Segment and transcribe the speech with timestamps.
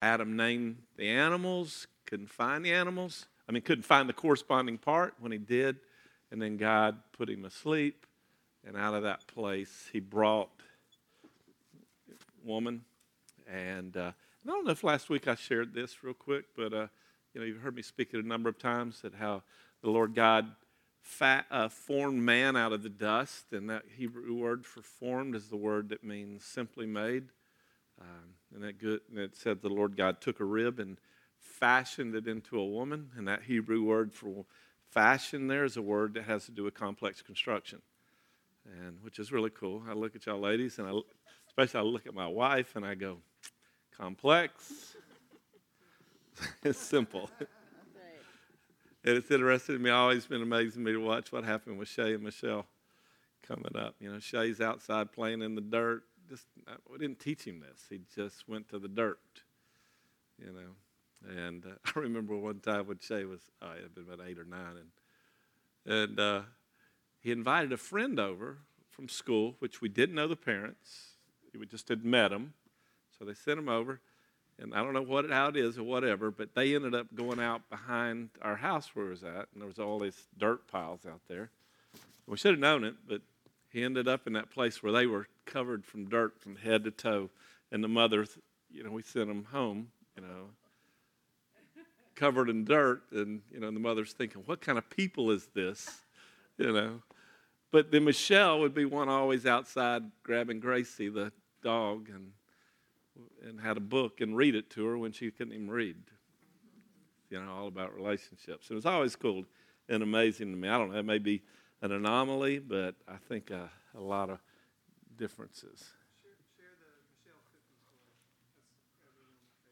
[0.00, 3.26] Adam named the animals, couldn't find the animals.
[3.48, 5.76] I mean, couldn't find the corresponding part when he did.
[6.30, 8.06] And then God put him asleep.
[8.66, 10.50] And out of that place, he brought
[12.44, 12.82] woman.
[13.50, 14.12] And uh,
[14.44, 16.86] I don't know if last week I shared this real quick, but uh,
[17.32, 19.42] you know, you've heard me speak it a number of times that how
[19.82, 20.50] the Lord God
[21.00, 25.48] fat, uh, formed man out of the dust, and that Hebrew word for formed is
[25.48, 27.24] the word that means simply made.
[28.00, 30.98] Um, and that good, and it said the Lord God took a rib and
[31.38, 34.44] fashioned it into a woman, and that Hebrew word for
[34.90, 37.82] fashion there is a word that has to do with complex construction,
[38.64, 39.82] and which is really cool.
[39.88, 40.92] I look at y'all ladies, and I,
[41.46, 43.18] especially I look at my wife, and I go,
[43.96, 44.96] complex.
[46.62, 47.30] it's simple.
[49.04, 51.88] And it's interesting to me, always been amazing to me to watch what happened with
[51.88, 52.66] Shay and Michelle
[53.46, 53.94] coming up.
[54.00, 56.02] You know, Shay's outside playing in the dirt.
[56.28, 56.46] Just
[56.90, 57.84] we didn't teach him this.
[57.88, 59.20] He just went to the dirt.
[60.38, 64.26] You know, and uh, I remember one time when Shay was, it had been about
[64.26, 64.76] eight or nine,
[65.86, 66.42] and and uh,
[67.20, 68.58] he invited a friend over
[68.90, 71.14] from school, which we didn't know the parents.
[71.58, 72.54] We just had met them,
[73.18, 74.00] so they sent him over
[74.60, 77.40] and I don't know what how it is or whatever, but they ended up going
[77.40, 81.06] out behind our house where it was at, and there was all these dirt piles
[81.06, 81.50] out there.
[82.26, 83.22] We should have known it, but
[83.70, 86.90] he ended up in that place where they were covered from dirt from head to
[86.90, 87.30] toe,
[87.72, 88.26] and the mother,
[88.70, 90.50] you know, we sent them home, you know,
[92.14, 96.02] covered in dirt, and you know, the mother's thinking, what kind of people is this,
[96.58, 97.02] you know?
[97.70, 101.32] But then Michelle would be one always outside grabbing Gracie, the
[101.62, 102.32] dog, and
[103.44, 105.96] and had a book and read it to her when she couldn't even read.
[107.30, 108.70] You know, all about relationships.
[108.70, 109.44] It was always cool
[109.88, 110.68] and amazing to me.
[110.68, 111.42] I don't know, it may be
[111.82, 114.38] an anomaly, but I think uh, a lot of
[115.18, 115.90] differences.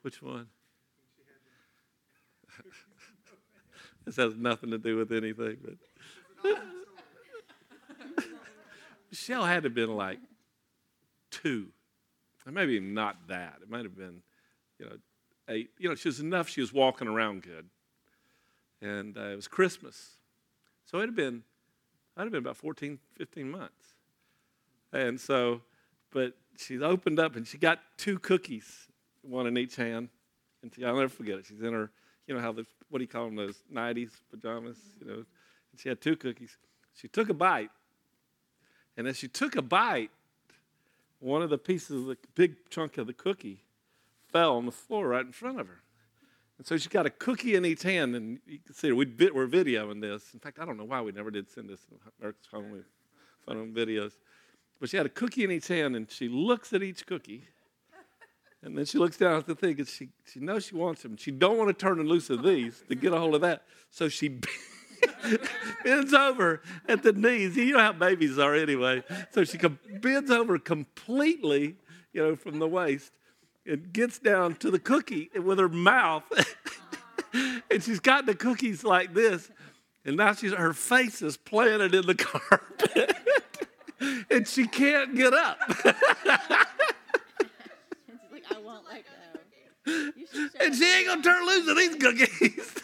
[0.02, 0.48] Which one?
[4.04, 5.74] this has nothing to do with anything, but
[9.10, 10.18] Michelle had to have been like
[11.30, 11.68] two
[12.52, 13.58] maybe not that.
[13.62, 14.22] It might have been,
[14.78, 14.96] you know,
[15.48, 15.70] eight.
[15.78, 16.48] You know, she was enough.
[16.48, 17.66] She was walking around good,
[18.80, 20.16] and uh, it was Christmas,
[20.84, 21.42] so it had been,
[22.16, 23.95] I'd have been about 14, 15 months,
[24.92, 25.62] and so,
[26.12, 28.88] but she opened up and she got two cookies,
[29.22, 30.08] one in each hand,
[30.62, 31.46] and she, I'll never forget it.
[31.46, 31.90] She's in her,
[32.26, 35.80] you know how the what do you call them those 90s pajamas, you know, and
[35.80, 36.56] she had two cookies.
[36.94, 37.70] She took a bite,
[38.96, 40.10] and as she took a bite,
[41.18, 43.62] one of the pieces of the big chunk of the cookie
[44.30, 45.82] fell on the floor right in front of her.
[46.58, 48.94] And so she got a cookie in each hand, and you can see her.
[48.94, 50.32] We we're videoing this.
[50.32, 51.80] In fact, I don't know why we never did send this
[52.18, 52.84] America's Home
[53.44, 54.12] Phone videos.
[54.80, 57.48] But she had a cookie in each hand, and she looks at each cookie,
[58.62, 61.16] and then she looks down at the thing, and she, she knows she wants them.
[61.16, 63.62] She don't want to turn and loose of these to get a hold of that.
[63.90, 64.40] So she
[65.84, 67.56] bends over at the knees.
[67.56, 69.02] You know how babies are anyway.
[69.30, 71.76] So she com- bends over completely,
[72.12, 73.12] you know, from the waist
[73.66, 76.24] and gets down to the cookie with her mouth.
[77.70, 79.50] and she's got the cookies like this.
[80.04, 83.16] And now she's her face is planted in the carpet.
[84.30, 85.58] And she can't get up.
[90.60, 92.76] and she ain't gonna turn loose of these cookies.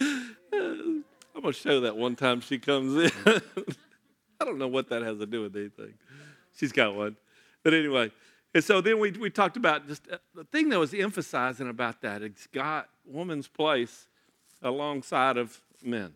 [0.52, 3.42] I'm going to show that one time she comes in.
[4.40, 5.94] I don't know what that has to do with anything.
[6.56, 7.16] She's got one.
[7.62, 8.10] But anyway,
[8.54, 12.00] and so then we, we talked about just uh, the thing that was emphasizing about
[12.02, 14.06] that is God, woman's place
[14.62, 16.12] alongside of men.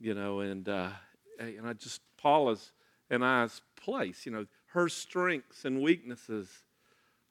[0.00, 0.90] You know, and, uh,
[1.38, 2.72] and I just, Paula's
[3.10, 6.48] and I's place, you know, her strengths and weaknesses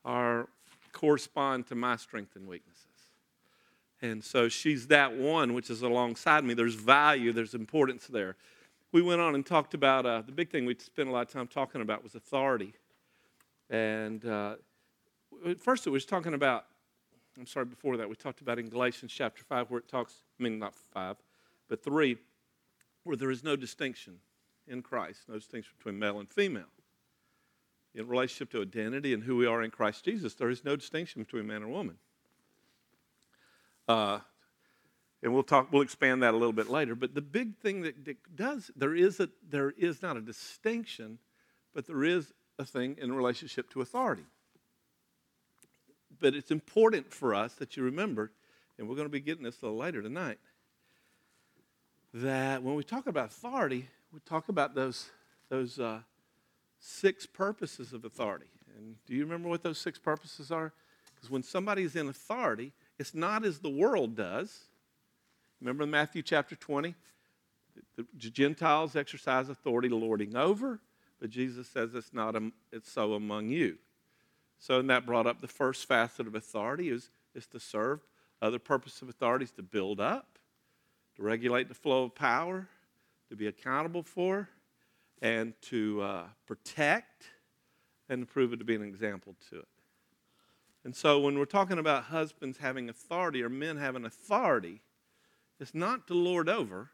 [0.03, 0.49] are
[0.91, 2.85] correspond to my strength and weaknesses.
[4.01, 6.53] And so she's that one which is alongside me.
[6.53, 8.35] There's value, there's importance there.
[8.91, 11.31] We went on and talked about uh, the big thing we spent a lot of
[11.31, 12.73] time talking about was authority.
[13.69, 14.55] And uh,
[15.59, 16.65] first, it was talking about,
[17.37, 20.43] I'm sorry, before that, we talked about in Galatians chapter 5, where it talks, I
[20.43, 21.17] mean, not 5,
[21.67, 22.17] but 3,
[23.03, 24.15] where there is no distinction
[24.69, 26.71] in Christ, no distinction between male and female.
[27.95, 31.23] In relationship to identity and who we are in Christ Jesus, there is no distinction
[31.23, 31.97] between man and woman.
[33.87, 34.19] Uh,
[35.21, 36.95] and we'll talk, we'll expand that a little bit later.
[36.95, 41.17] But the big thing that, that does, there is, a, there is not a distinction,
[41.73, 44.25] but there is a thing in relationship to authority.
[46.19, 48.31] But it's important for us that you remember,
[48.77, 50.37] and we're going to be getting this a little later tonight,
[52.13, 55.09] that when we talk about authority, we talk about those,
[55.49, 55.99] those uh,
[56.79, 58.49] six purposes of authority.
[58.77, 60.73] And do you remember what those six purposes are?
[61.13, 64.65] Because when somebody's in authority, it's not as the world does.
[65.61, 66.95] Remember in Matthew chapter 20?
[67.97, 70.79] The Gentiles exercise authority lording over,
[71.19, 72.35] but Jesus says it's not
[72.71, 73.77] it's so among you.
[74.57, 78.01] So and that brought up the first facet of authority is, is to serve.
[78.41, 80.39] Other purpose of authority is to build up,
[81.15, 82.67] to regulate the flow of power,
[83.29, 84.49] to be accountable for,
[85.21, 87.25] and to uh, protect,
[88.09, 89.67] and to prove it to be an example to it.
[90.83, 94.81] And so when we're talking about husbands having authority or men having authority,
[95.59, 96.89] it's not to lord over,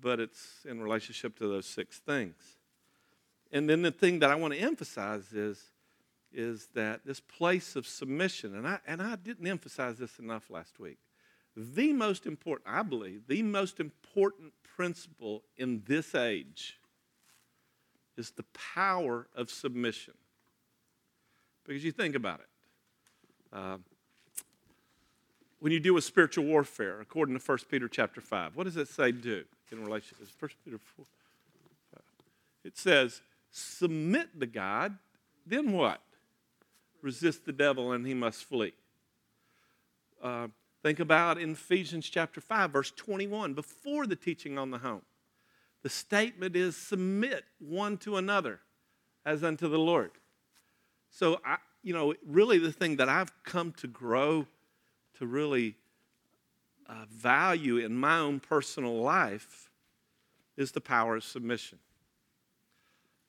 [0.00, 2.36] but it's in relationship to those six things.
[3.50, 5.62] And then the thing that I want to emphasize is,
[6.32, 10.78] is that this place of submission, and I, and I didn't emphasize this enough last
[10.78, 10.98] week.
[11.56, 16.78] The most important, I believe, the most important principle in this age
[18.16, 18.44] is the
[18.74, 20.14] power of submission.
[21.64, 22.46] Because you think about it.
[23.52, 23.76] Uh,
[25.60, 28.88] when you deal with spiritual warfare, according to 1 Peter chapter 5, what does it
[28.88, 31.06] say do in relation to 1 Peter 4?
[32.64, 34.98] It says, submit to God,
[35.46, 36.00] then what?
[37.02, 38.74] Resist the devil and he must flee.
[40.22, 40.48] Uh,
[40.82, 45.02] think about in Ephesians chapter 5, verse 21, before the teaching on the home.
[45.82, 48.60] The statement is submit one to another
[49.24, 50.10] as unto the Lord.
[51.10, 54.46] So, I, you know, really the thing that I've come to grow
[55.18, 55.76] to really
[56.86, 59.70] uh, value in my own personal life
[60.56, 61.78] is the power of submission.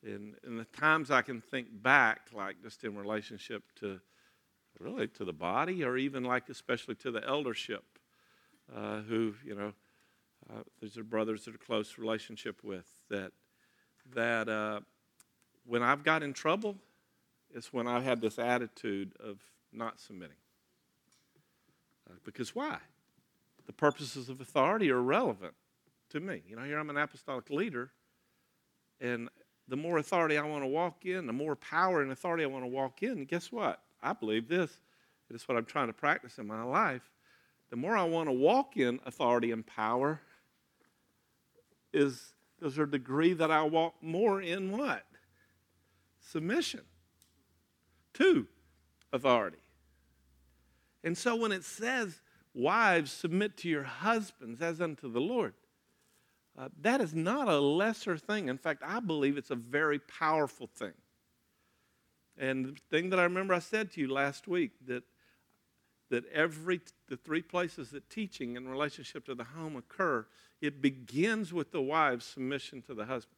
[0.03, 4.00] And, in the times I can think back, like just in relationship to
[4.81, 7.83] really to the body, or even like especially to the eldership,
[8.75, 9.74] uh, who you know,
[10.50, 13.31] uh, these are brothers that are close relationship with that
[14.13, 14.81] that uh,
[15.66, 16.78] when I've got in trouble,
[17.54, 19.39] it's when I had this attitude of
[19.72, 20.36] not submitting.
[22.10, 22.77] Uh, because why?
[23.68, 25.54] The purposes of authority are relevant
[26.10, 26.42] to me.
[26.48, 27.92] You know, here I'm an apostolic leader,
[29.00, 29.30] and
[29.68, 32.63] the more authority I want to walk in, the more power and authority I want
[32.63, 33.81] to walk in, guess what?
[34.01, 34.71] I believe this.
[35.30, 37.09] It's what I'm trying to practice in my life.
[37.69, 40.19] The more I want to walk in authority and power,
[41.94, 45.03] is there's a degree that I walk more in what?
[46.19, 46.81] Submission
[48.13, 48.48] to
[49.13, 49.57] authority.
[51.03, 52.21] And so when it says,
[52.53, 55.53] Wives, submit to your husbands as unto the Lord,
[56.57, 58.50] uh, that is not a lesser thing.
[58.50, 60.92] In fact, I believe it's a very powerful thing.
[62.41, 65.03] And the thing that I remember I said to you last week that
[66.09, 70.25] that every the three places that teaching in relationship to the home occur,
[70.59, 73.38] it begins with the wife's submission to the husbands.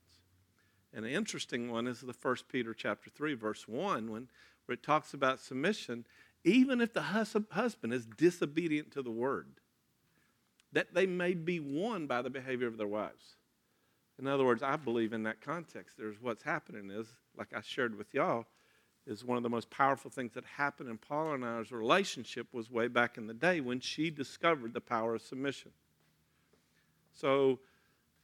[0.94, 4.30] And an interesting one is the first Peter chapter 3, verse 1, when
[4.66, 6.06] where it talks about submission,
[6.46, 9.48] even if the hus- husband is disobedient to the word,
[10.72, 13.36] that they may be won by the behavior of their wives.
[14.18, 17.08] In other words, I believe in that context, there's what's happening is,
[17.38, 18.46] like I shared with y'all,
[19.06, 22.72] is one of the most powerful things that happened in Paula and I's relationship was
[22.72, 25.72] way back in the day when she discovered the power of submission.
[27.14, 27.60] So,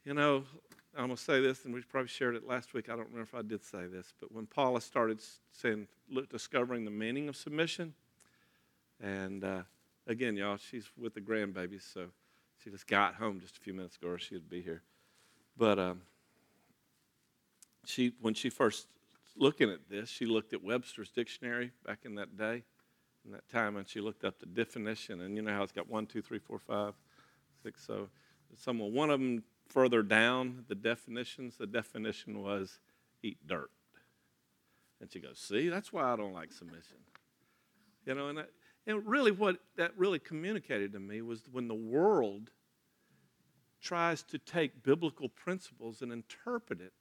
[0.05, 0.43] you know,
[0.97, 2.89] I'm going to say this, and we probably shared it last week.
[2.89, 5.19] I don't remember if I did say this, but when Paula started
[5.51, 7.93] saying, look, discovering the meaning of submission,
[9.01, 9.61] and uh,
[10.07, 12.07] again, y'all, she's with the grandbabies, so
[12.63, 14.81] she just got home just a few minutes ago, or she'd be here.
[15.57, 16.01] But um,
[17.85, 18.87] she, when she first
[19.39, 22.63] looking at this, she looked at Webster's dictionary back in that day,
[23.25, 25.21] in that time, and she looked up the definition.
[25.21, 26.93] And you know how it's got one, two, three, four, five,
[27.63, 27.85] six.
[27.85, 28.09] So,
[28.55, 32.79] someone one of them further down the definitions, the definition was
[33.23, 33.71] eat dirt.
[35.01, 36.97] And she goes, See, that's why I don't like submission.
[38.05, 38.49] You know, and, that,
[38.87, 42.51] and really what that really communicated to me was when the world
[43.81, 46.93] tries to take biblical principles and interpret it,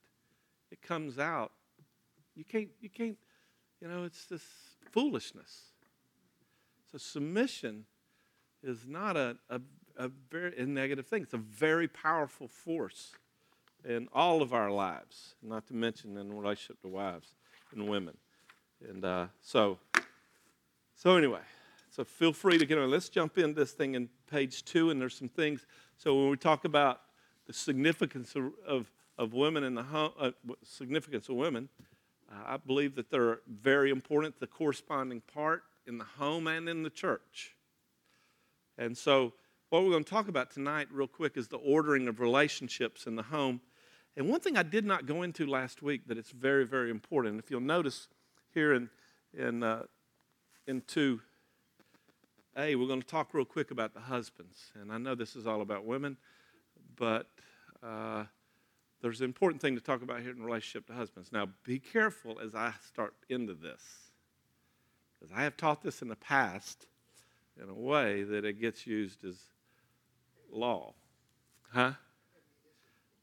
[0.71, 1.53] it comes out.
[2.39, 3.19] You can't, you can't,
[3.83, 4.45] you know, it's this
[4.93, 5.73] foolishness.
[6.91, 7.85] So submission
[8.63, 9.61] is not a, a
[9.99, 11.23] a very a negative thing.
[11.23, 13.13] It's a very powerful force
[13.85, 17.35] in all of our lives, not to mention in relationship to wives
[17.73, 18.17] and women.
[18.89, 19.79] And uh, so,
[20.95, 21.41] so anyway,
[21.91, 22.91] so feel free to get on.
[22.91, 25.67] Let's jump in this thing in page two, and there's some things.
[25.97, 27.01] So when we talk about
[27.47, 30.31] the significance of, of, of women in the home, uh,
[30.63, 31.69] significance of women,
[32.31, 36.83] uh, I believe that they're very important, the corresponding part in the home and in
[36.83, 37.55] the church.
[38.77, 39.33] And so
[39.71, 43.17] what we're going to talk about tonight, real quick, is the ordering of relationships in
[43.17, 43.61] the home.
[44.17, 47.39] And one thing I did not go into last week that it's very, very important.
[47.39, 48.09] If you'll notice
[48.53, 48.91] here in,
[49.33, 49.85] in uh,
[50.67, 51.21] in two
[52.57, 54.73] a, we're going to talk real quick about the husbands.
[54.81, 56.17] And I know this is all about women,
[56.97, 57.27] but
[57.83, 58.25] uh,
[59.01, 61.31] there's an important thing to talk about here in relationship to husbands.
[61.33, 63.83] Now, be careful as I start into this,
[65.19, 66.87] because I have taught this in the past
[67.63, 69.37] in a way that it gets used as
[70.51, 70.95] law.
[71.73, 71.93] Huh?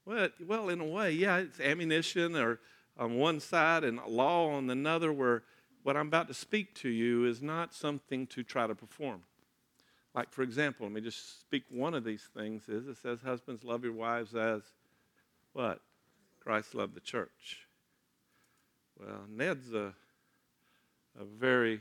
[0.05, 2.59] Well, well, in a way, yeah, it's ammunition or
[2.97, 5.43] on one side and law on another, where
[5.83, 9.23] what I'm about to speak to you is not something to try to perform.
[10.13, 13.63] Like, for example, let me just speak one of these things is it says, Husbands,
[13.63, 14.61] love your wives as
[15.55, 15.79] what?
[16.41, 17.65] Christ loved the church.
[18.99, 19.93] Well, Ned's a,
[21.17, 21.79] a very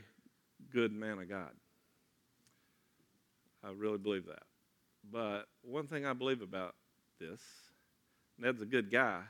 [0.71, 1.51] good man of God.
[3.61, 4.43] I really believe that.
[5.11, 6.73] But one thing I believe about
[7.19, 7.41] this,
[8.39, 9.23] Ned's a good guy,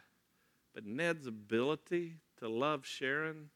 [0.75, 3.49] but Ned's ability to love Sharon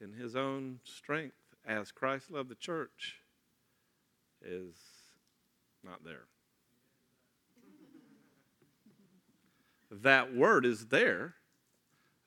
[0.00, 3.16] in his own strength as Christ loved the church
[4.42, 4.74] is
[5.84, 6.24] not there.
[9.90, 11.34] That word is there.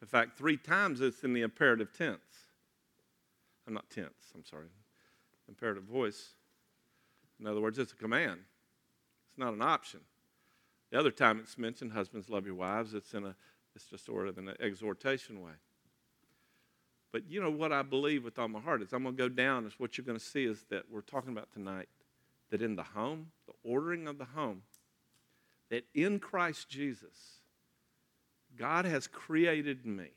[0.02, 2.20] In fact, three times it's in the imperative tense.
[3.68, 4.68] I'm not tense, I'm sorry.
[5.48, 6.32] Imperative voice.
[7.40, 8.42] In other words, it's a command,
[9.30, 10.02] it's not an option.
[10.92, 13.36] The other time it's mentioned, husbands love your wives, it's in a
[13.76, 15.54] it's just sort of an exhortation way.
[17.12, 19.30] But you know what I believe with all my heart is I'm going to go
[19.30, 21.90] down is what you're going to see is that we're talking about tonight
[22.50, 24.64] that in the home, the ordering of the home,
[25.70, 27.41] that in Christ Jesus,
[28.58, 30.10] God has created me.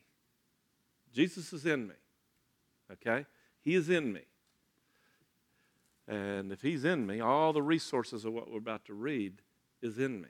[1.13, 1.95] Jesus is in me.
[2.91, 3.25] Okay?
[3.61, 4.21] He is in me.
[6.07, 9.41] And if he's in me, all the resources of what we're about to read
[9.81, 10.29] is in me.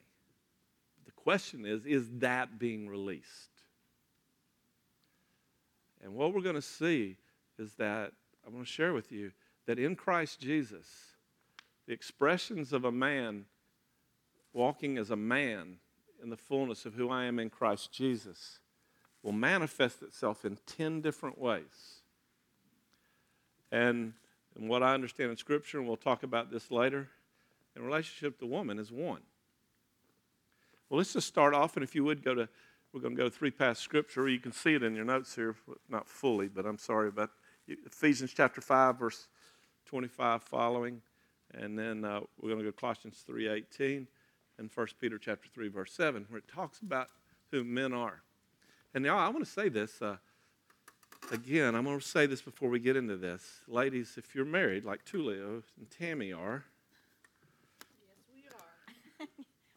[1.06, 3.50] The question is is that being released?
[6.04, 7.18] And what we're going to see
[7.58, 8.12] is that
[8.46, 9.32] I want to share with you
[9.66, 10.88] that in Christ Jesus,
[11.88, 13.46] the expressions of a man
[14.54, 15.78] walking as a man
[16.22, 18.60] in the fullness of who I am in Christ Jesus
[19.24, 22.02] will manifest itself in 10 different ways.
[23.72, 24.14] And,
[24.56, 27.10] and what I understand in Scripture, and we'll talk about this later,
[27.76, 29.22] in relationship to woman is one.
[30.90, 32.48] Well, let's just start off, and if you would go to,
[32.94, 34.30] we're going to go three past Scripture.
[34.30, 35.56] You can see it in your notes here,
[35.90, 37.32] not fully, but I'm sorry about
[37.68, 39.28] Ephesians chapter 5, verse
[39.88, 41.02] 25 following.
[41.54, 44.06] And then uh, we're going to go to Colossians 3.18
[44.58, 47.10] and 1 Peter chapter 3, verse 7, where it talks about
[47.52, 48.22] who men are.
[48.94, 50.02] And now I want to say this.
[50.02, 50.18] Uh,
[51.32, 53.62] again, I'm going to say this before we get into this.
[53.68, 56.64] Ladies, if you're married, like Tulio and Tammy are,
[58.08, 58.44] yes, we
[59.26, 59.28] are.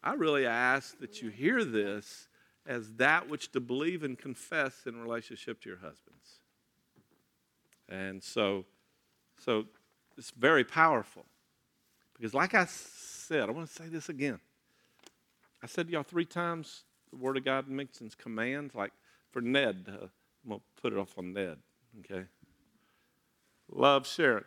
[0.03, 2.27] I really ask that you hear this
[2.65, 6.39] as that which to believe and confess in relationship to your husbands.
[7.89, 8.65] And so,
[9.37, 9.65] so
[10.17, 11.25] it's very powerful.
[12.15, 14.39] Because, like I said, I want to say this again.
[15.61, 18.75] I said to y'all three times the Word of God mentions commands.
[18.75, 18.91] Like
[19.31, 20.05] for Ned, uh,
[20.43, 21.57] I'm going to put it off on Ned,
[21.99, 22.25] okay?
[23.71, 24.45] Love Sharon.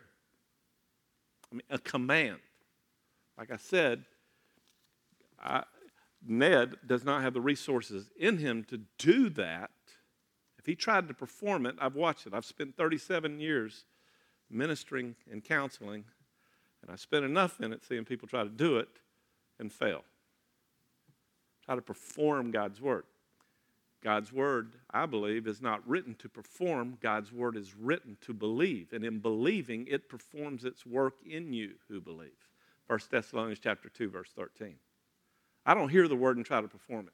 [1.51, 2.39] I mean, a command.
[3.37, 4.05] Like I said,
[5.41, 5.63] I,
[6.25, 9.71] Ned does not have the resources in him to do that.
[10.57, 12.33] If he tried to perform it, I've watched it.
[12.33, 13.85] I've spent 37 years
[14.49, 16.05] ministering and counseling,
[16.81, 18.87] and I spent enough in it seeing people try to do it
[19.59, 20.03] and fail
[21.65, 23.03] try to perform God's word.
[24.03, 26.97] God's word, I believe, is not written to perform.
[27.01, 28.91] God's word is written to believe.
[28.91, 32.31] And in believing, it performs its work in you who believe.
[32.87, 34.75] 1 Thessalonians chapter 2, verse 13.
[35.65, 37.13] I don't hear the word and try to perform it.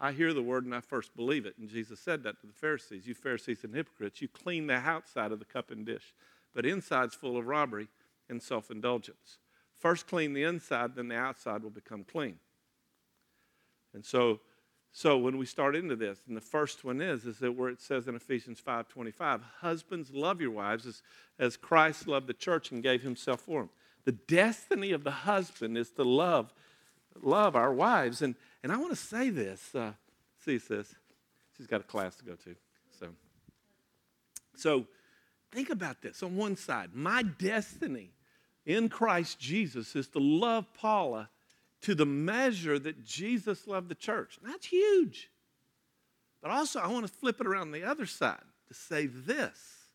[0.00, 1.54] I hear the word and I first believe it.
[1.58, 3.06] And Jesus said that to the Pharisees.
[3.06, 6.14] You Pharisees and hypocrites, you clean the outside of the cup and dish,
[6.54, 7.88] but inside's full of robbery
[8.28, 9.38] and self indulgence.
[9.78, 12.38] First clean the inside, then the outside will become clean.
[13.94, 14.40] And so,
[14.92, 17.80] so when we start into this, and the first one is, is that where it
[17.80, 21.02] says in Ephesians 5.25, husbands love your wives as,
[21.38, 23.70] as Christ loved the church and gave himself for them.
[24.04, 26.52] The destiny of the husband is to love,
[27.22, 28.22] love our wives.
[28.22, 29.74] And, and I want to say this.
[29.74, 29.92] Uh,
[30.44, 30.94] see, sis,
[31.56, 32.54] she's got a class to go to.
[32.98, 33.08] So,
[34.56, 34.86] so
[35.52, 36.22] think about this.
[36.22, 38.10] On one side, my destiny
[38.66, 41.28] in Christ Jesus is to love Paula
[41.82, 44.38] to the measure that Jesus loved the church.
[44.42, 45.30] that's huge.
[46.40, 49.88] But also, I want to flip it around the other side to say this.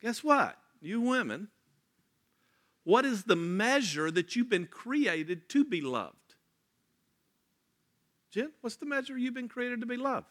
[0.00, 0.56] Guess what?
[0.80, 1.48] You women,
[2.84, 6.16] what is the measure that you've been created to be loved?
[8.30, 10.26] Jen, what's the measure you've been created to be loved?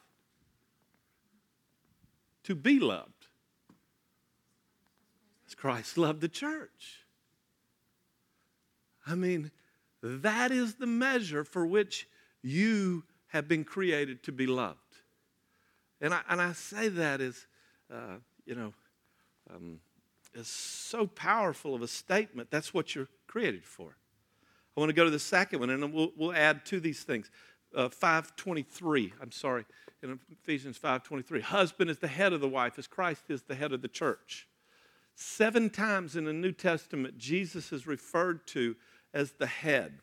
[2.43, 3.27] To be loved.
[5.47, 7.05] as Christ loved the church.
[9.05, 9.51] I mean,
[10.01, 12.07] that is the measure for which
[12.41, 14.77] you have been created to be loved.
[16.01, 17.45] And I, and I say that as,
[17.93, 18.73] uh, you know,
[19.53, 19.79] um,
[20.33, 22.49] is so powerful of a statement.
[22.51, 23.97] That's what you're created for.
[24.77, 27.29] I want to go to the second one, and we'll, we'll add to these things.
[27.75, 29.65] Uh, 523, I'm sorry,
[30.01, 31.41] in Ephesians 523.
[31.41, 34.47] Husband is the head of the wife, as Christ is the head of the church.
[35.15, 38.75] Seven times in the New Testament, Jesus is referred to
[39.13, 39.93] as the head.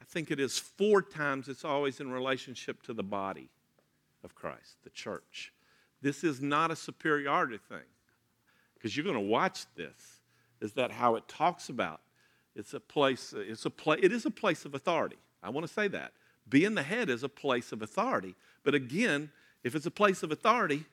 [0.00, 3.48] I think it is four times, it's always in relationship to the body
[4.24, 5.52] of Christ, the church.
[6.02, 7.78] This is not a superiority thing
[8.74, 10.20] because you're going to watch this.
[10.60, 12.00] Is that how it talks about?
[12.54, 15.16] It's a place, it's a pla- it is a place of authority.
[15.42, 16.12] I want to say that.
[16.48, 18.34] Being the head is a place of authority.
[18.62, 19.30] But again,
[19.64, 20.84] if it's a place of authority,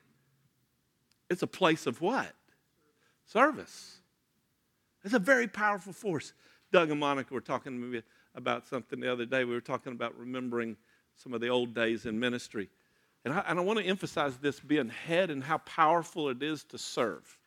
[1.30, 2.32] it's a place of what?
[3.26, 3.98] Service.
[5.04, 6.32] It's a very powerful force.
[6.74, 8.02] Doug and Monica were talking
[8.34, 9.44] about something the other day.
[9.44, 10.76] We were talking about remembering
[11.14, 12.68] some of the old days in ministry.
[13.24, 16.64] And I, and I want to emphasize this being head and how powerful it is
[16.64, 17.38] to serve.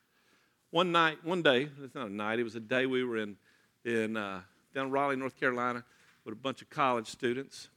[0.72, 3.36] One night, one day, it's not a night, it was a day we were in,
[3.84, 4.39] in uh,
[4.74, 5.84] down Raleigh, North Carolina,
[6.24, 7.67] with a bunch of college students.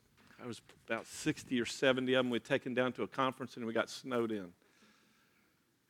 [0.41, 2.31] I was about 60 or 70 of them.
[2.31, 4.53] We'd taken down to a conference and we got snowed in.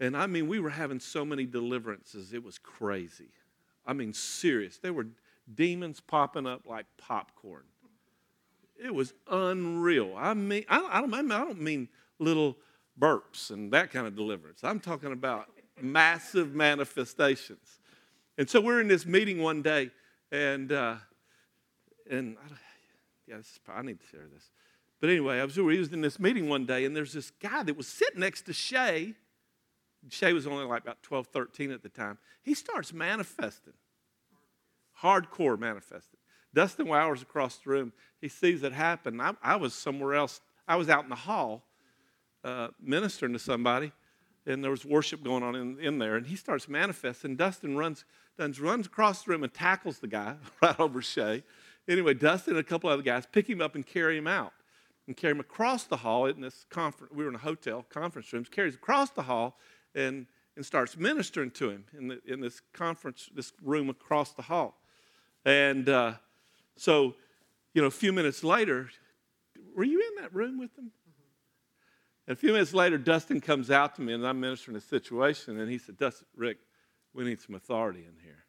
[0.01, 3.29] And I mean, we were having so many deliverances, it was crazy.
[3.87, 4.79] I mean, serious.
[4.79, 5.07] There were
[5.55, 7.65] demons popping up like popcorn.
[8.83, 10.15] It was unreal.
[10.17, 11.89] I mean, I, don't, I don't mean
[12.19, 12.57] little
[12.99, 14.61] burps and that kind of deliverance.
[14.63, 15.49] I'm talking about
[15.81, 17.79] massive manifestations.
[18.39, 19.91] And so we're in this meeting one day,
[20.33, 20.97] and uh,
[22.11, 22.55] and I,
[23.27, 24.51] yeah, is, I need to share this.
[25.01, 27.63] But anyway, I was, we was in this meeting one day, and there's this guy
[27.63, 29.15] that was sitting next to Shay.
[30.09, 32.19] Shay was only like about 12, 13 at the time.
[32.43, 33.75] He starts manifesting
[35.03, 36.19] hardcore manifested.
[36.53, 39.21] Dustin Wowers across the room, he sees it happen.
[39.21, 40.41] I, I was somewhere else.
[40.67, 41.65] I was out in the hall
[42.45, 43.93] uh, ministering to somebody,
[44.47, 47.37] and there was worship going on in, in there, and he starts manifesting.
[47.37, 48.05] Dustin runs,
[48.39, 51.45] runs across the room and tackles the guy right over Shay.
[51.89, 54.53] Anyway, Dustin and a couple other guys pick him up and carry him out
[55.07, 57.13] and carry him across the hall in this conference.
[57.15, 59.59] We were in a hotel, conference rooms, carries across the hall
[59.95, 64.43] and, and starts ministering to him in, the, in this conference, this room across the
[64.43, 64.80] hall.
[65.45, 66.15] And uh,
[66.77, 67.15] so,
[67.75, 68.91] you know, a few minutes later,
[69.75, 70.91] were you in that room with them?
[72.27, 75.59] And a few minutes later, Dustin comes out to me, and I'm ministering a situation,
[75.59, 76.59] and he said, Dustin, Rick,
[77.15, 78.45] we need some authority in here.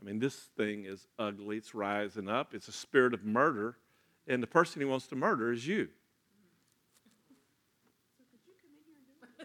[0.00, 1.56] I mean, this thing is ugly.
[1.56, 2.54] It's rising up.
[2.54, 3.76] It's a spirit of murder,
[4.28, 5.88] and the person he wants to murder is you.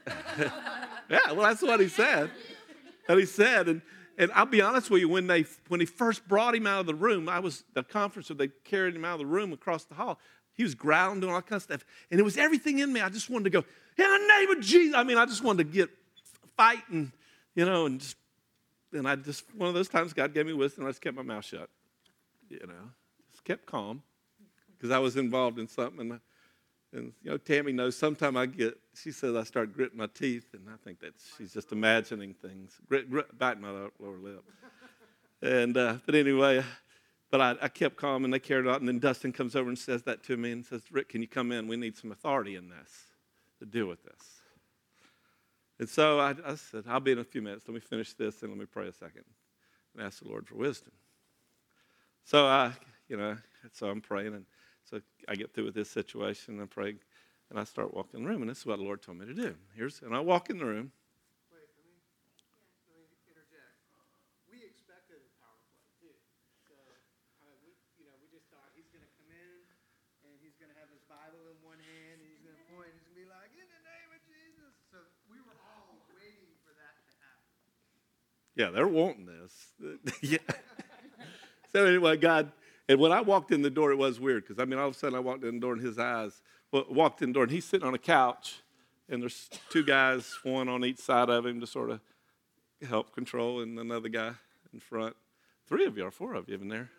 [0.08, 2.30] yeah, well, that's what he said.
[3.06, 3.82] And he said, and
[4.17, 6.86] and I'll be honest with you, when they when he first brought him out of
[6.86, 9.86] the room, I was the conference where they carried him out of the room across
[9.86, 10.19] the hall.
[10.54, 13.02] He was growling, doing all kind of stuff, and it was everything in me.
[13.02, 13.65] I just wanted to go
[13.97, 14.95] in the name of Jesus.
[14.95, 15.89] I mean, I just wanted to get
[16.56, 17.12] fighting,
[17.56, 18.15] you know, and just
[18.91, 20.86] and I just one of those times God gave me wisdom.
[20.86, 21.69] I just kept my mouth shut,
[22.49, 22.91] you know,
[23.32, 24.04] just kept calm
[24.78, 26.19] because I was involved in something.
[26.94, 27.98] And, you know, Tammy knows.
[27.98, 28.78] Sometimes I get.
[28.94, 32.78] She says I start gritting my teeth, and I think that she's just imagining things,
[32.88, 34.44] grit, grit, biting my lower lip.
[35.42, 36.64] And uh, but anyway,
[37.32, 38.80] but I, I, kept calm, and they carried out.
[38.80, 41.28] And then Dustin comes over and says that to me, and says, "Rick, can you
[41.28, 41.68] come in?
[41.68, 42.92] We need some authority in this
[43.60, 44.42] to deal with this."
[45.80, 47.66] And so I, I said, "I'll be in a few minutes.
[47.68, 49.24] Let me finish this, and let me pray a second,
[49.96, 50.94] and ask the Lord for wisdom."
[52.24, 52.72] So I,
[53.10, 53.36] you know,
[53.72, 54.46] so I'm praying and
[54.94, 56.94] so I get through with this situation and pray,
[57.50, 59.34] and I start walking the room, and this is what the Lord told me to
[59.34, 59.58] do.
[59.74, 60.94] Here's, and I walk in the room.
[61.50, 61.98] Wait, let me,
[62.94, 63.74] let me interject.
[64.46, 66.14] We expected a power play too.
[66.70, 69.58] So, uh, we, you know, we just thought he's going to come in
[70.30, 72.94] and he's going to have his Bible in one hand and he's going to point
[72.94, 76.06] and he's going to be like, "In the name of Jesus." So we were all
[76.14, 77.50] waiting for that to happen.
[78.54, 79.54] Yeah, they're wanting this.
[80.22, 80.54] yeah.
[81.74, 82.54] so anyway, God
[82.89, 84.96] and when I walked in the door, it was weird because I mean, all of
[84.96, 86.41] a sudden I walked in the door and his eyes
[86.72, 88.62] well, walked in the door and he's sitting on a couch
[89.10, 92.00] and there's two guys, one on each side of him to sort of
[92.88, 94.32] help control, and another guy
[94.74, 95.15] in front.
[95.67, 96.89] Three of you or four of you in there.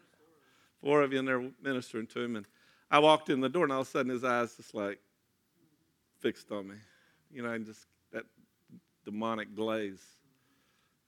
[0.80, 2.36] Four of you in there ministering to him.
[2.36, 2.46] And
[2.90, 4.98] I walked in the door and all of a sudden his eyes just like
[6.20, 6.76] fixed on me.
[7.32, 8.24] You know, and just that
[9.04, 10.02] demonic glaze.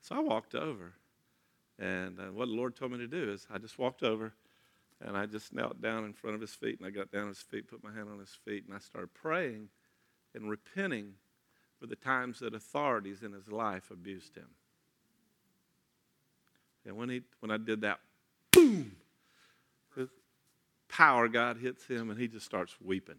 [0.00, 0.94] So I walked over.
[1.78, 4.32] And uh, what the Lord told me to do is I just walked over
[5.04, 7.28] and I just knelt down in front of his feet, and I got down on
[7.28, 9.68] his feet, put my hand on his feet, and I started praying
[10.34, 11.14] and repenting
[11.78, 14.48] for the times that authorities in his life abused him.
[16.86, 17.98] And when, he, when I did that,
[18.52, 18.92] boom,
[19.96, 20.08] the
[20.88, 23.18] power God hits him and he just starts weeping,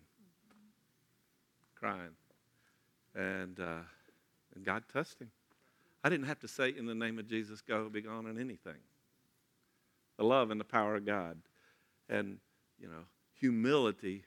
[1.75, 2.15] crying.
[3.13, 3.81] And, uh,
[4.55, 5.29] and God touched him.
[6.03, 8.79] I didn't have to say, in the name of Jesus, go, be gone, and anything.
[10.17, 11.37] The love and the power of God.
[12.09, 12.37] And,
[12.79, 14.25] you know, humility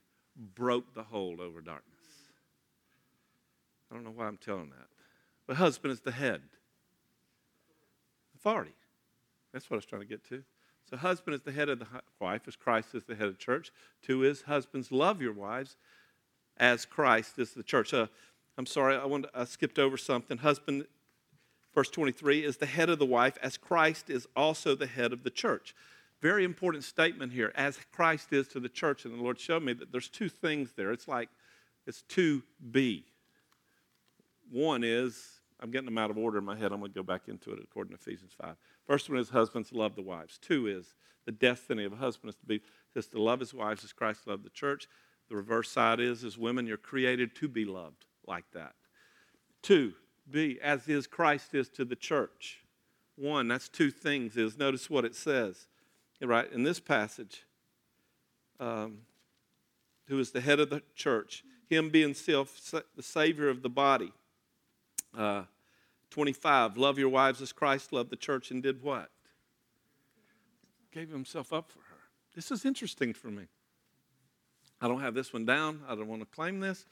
[0.54, 1.86] broke the hold over darkness.
[3.90, 4.86] I don't know why I'm telling that.
[5.46, 6.42] But husband is the head.
[8.36, 8.74] Authority.
[9.52, 10.42] That's what I was trying to get to.
[10.88, 11.86] So, husband is the head of the
[12.20, 13.70] wife, as Christ is the head of church.
[14.02, 15.76] Two is husbands love your wives
[16.56, 17.92] as Christ is the church.
[17.94, 18.06] Uh,
[18.58, 20.38] I'm sorry, I, wanted, I skipped over something.
[20.38, 20.84] Husband,
[21.74, 25.22] verse 23, is the head of the wife as Christ is also the head of
[25.22, 25.74] the church.
[26.20, 29.04] Very important statement here, as Christ is to the church.
[29.04, 30.92] And the Lord showed me that there's two things there.
[30.92, 31.30] It's like
[31.86, 33.04] it's to be.
[34.50, 36.72] One is I'm getting them out of order in my head.
[36.72, 38.56] I'm going to go back into it according to Ephesians 5.
[38.86, 40.38] First one is husbands love the wives.
[40.38, 40.94] Two is
[41.26, 42.60] the destiny of a husband is to be
[42.94, 44.88] just to love his wives as Christ loved the church.
[45.28, 48.74] The reverse side is as women, you're created to be loved like that.
[49.62, 49.92] Two,
[50.30, 52.64] be as is Christ is to the church.
[53.16, 54.36] One, that's two things.
[54.36, 55.66] Is notice what it says,
[56.28, 57.44] right in this passage.
[58.58, 58.98] Um,
[60.06, 61.44] who is the head of the church?
[61.68, 64.12] Him being self the savior of the body
[65.16, 65.42] uh,
[66.10, 69.10] 25, love your wives as Christ loved the church and did what?
[70.92, 71.96] Gave himself up for her.
[72.34, 73.44] This is interesting for me.
[74.80, 75.82] I don't have this one down.
[75.88, 76.86] I don't want to claim this.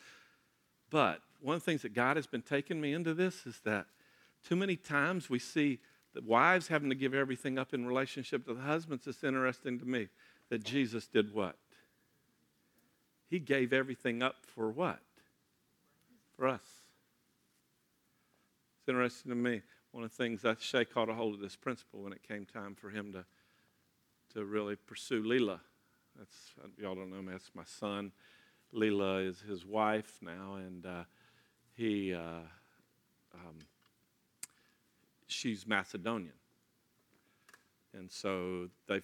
[0.90, 3.86] But one of the things that God has been taking me into this is that
[4.46, 5.80] too many times we see
[6.18, 9.06] the wives having to give everything up in relationship to the husbands.
[9.06, 10.08] It's interesting to me
[10.50, 11.54] that Jesus did what?
[13.30, 14.98] He gave everything up for what?
[16.34, 16.64] For us
[18.80, 19.62] It's interesting to me.
[19.92, 22.44] One of the things that Shay caught a hold of this principle when it came
[22.44, 23.24] time for him to,
[24.34, 25.60] to really pursue Leela.
[26.18, 27.30] That's y'all don't know me.
[27.30, 28.10] That's my son.
[28.74, 31.04] Leela is his wife now, and uh,
[31.76, 32.40] he uh,
[33.34, 33.58] um,
[35.28, 36.32] she's Macedonian,
[37.94, 39.02] and so they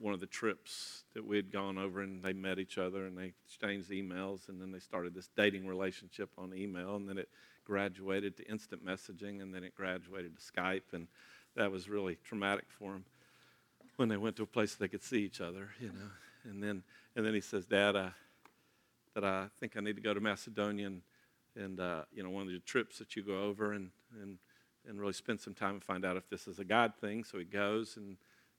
[0.00, 3.18] one of the trips that we had gone over and they met each other and
[3.18, 7.28] they exchanged emails and then they started this dating relationship on email and then it
[7.68, 11.06] graduated to instant messaging, and then it graduated to Skype, and
[11.54, 13.04] that was really traumatic for him
[13.96, 16.10] when they went to a place they could see each other, you know.
[16.44, 16.82] And then,
[17.14, 17.92] and then he says, Dad,
[19.14, 21.02] that I think I need to go to Macedonia and,
[21.56, 23.90] and uh, you know, one of the trips that you go over and,
[24.22, 24.38] and,
[24.88, 27.22] and really spend some time and find out if this is a God thing.
[27.22, 28.16] So he goes and,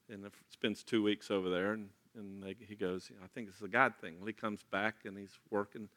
[0.10, 3.64] and spends two weeks over there, and, and they, he goes, I think this is
[3.64, 4.16] a God thing.
[4.20, 5.90] Well, he comes back and he's working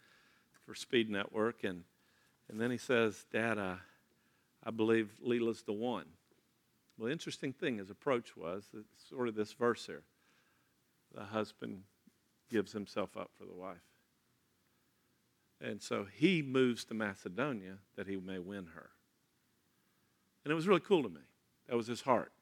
[0.64, 1.85] for Speed Network, and
[2.49, 3.77] and then he says, Dad, uh,
[4.64, 6.05] I believe Leela's the one.
[6.99, 8.64] Well, the interesting thing his approach was
[9.09, 10.03] sort of this verse here
[11.14, 11.83] the husband
[12.51, 13.83] gives himself up for the wife.
[15.61, 18.90] And so he moves to Macedonia that he may win her.
[20.44, 21.20] And it was really cool to me.
[21.68, 22.33] That was his heart,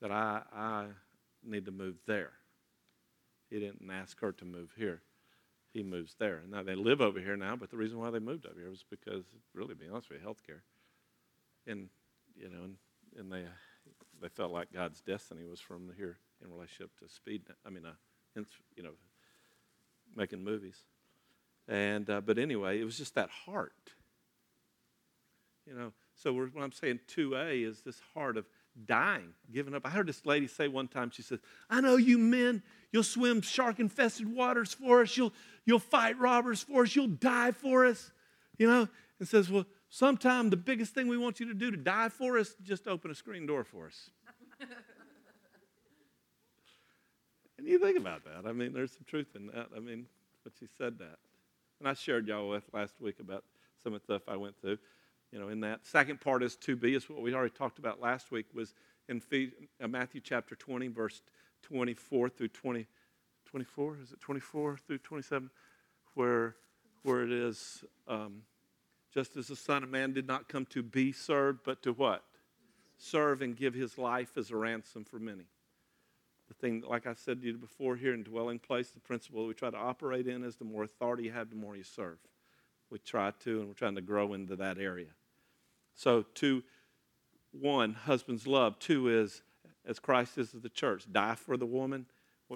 [0.00, 0.86] that I, I
[1.44, 2.32] need to move there.
[3.50, 5.02] He didn't ask her to move here
[5.74, 6.36] he moves there.
[6.36, 8.70] And now they live over here now, but the reason why they moved over here
[8.70, 10.60] was because, really, be honest with you, healthcare.
[11.66, 11.88] And,
[12.36, 12.76] you know, and,
[13.18, 13.44] and they,
[14.22, 18.40] they felt like God's destiny was from here in relationship to speed, I mean, uh,
[18.76, 18.92] you know,
[20.14, 20.76] making movies.
[21.66, 23.72] And, uh, but anyway, it was just that heart.
[25.66, 25.92] You know,
[26.24, 28.46] so what I'm saying 2A is this heart of
[28.86, 29.82] dying, giving up.
[29.84, 33.42] I heard this lady say one time, she said, I know you men, you'll swim
[33.42, 35.34] shark infested waters for us, you'll,
[35.66, 38.10] you'll fight robbers for us, you'll die for us.
[38.56, 41.76] You know, and says, Well, sometime the biggest thing we want you to do to
[41.76, 44.08] die for us, just open a screen door for us.
[47.58, 48.48] and you think about that.
[48.48, 49.66] I mean, there's some truth in that.
[49.76, 50.06] I mean,
[50.42, 51.18] but she said that.
[51.80, 53.44] And I shared y'all with last week about
[53.82, 54.78] some of the stuff I went through
[55.34, 55.84] you know, in that.
[55.84, 58.72] Second part is to be, is what we already talked about last week, was
[59.08, 59.20] in
[59.82, 61.22] uh, Matthew chapter 20, verse
[61.62, 62.86] 24 through 20,
[63.44, 65.50] 24, is it 24 through 27,
[66.14, 66.54] where,
[67.02, 68.42] where it is, um,
[69.12, 72.22] just as the Son of Man did not come to be served, but to what?
[72.96, 75.46] Serve and give his life as a ransom for many.
[76.46, 79.54] The thing, like I said to you before here in dwelling place, the principle we
[79.54, 82.18] try to operate in is the more authority you have, the more you serve.
[82.88, 85.08] We try to, and we're trying to grow into that area.
[85.94, 86.62] So, two,
[87.52, 88.78] one, husbands love.
[88.78, 89.42] Two is,
[89.86, 92.06] as Christ is of the church, die for the woman,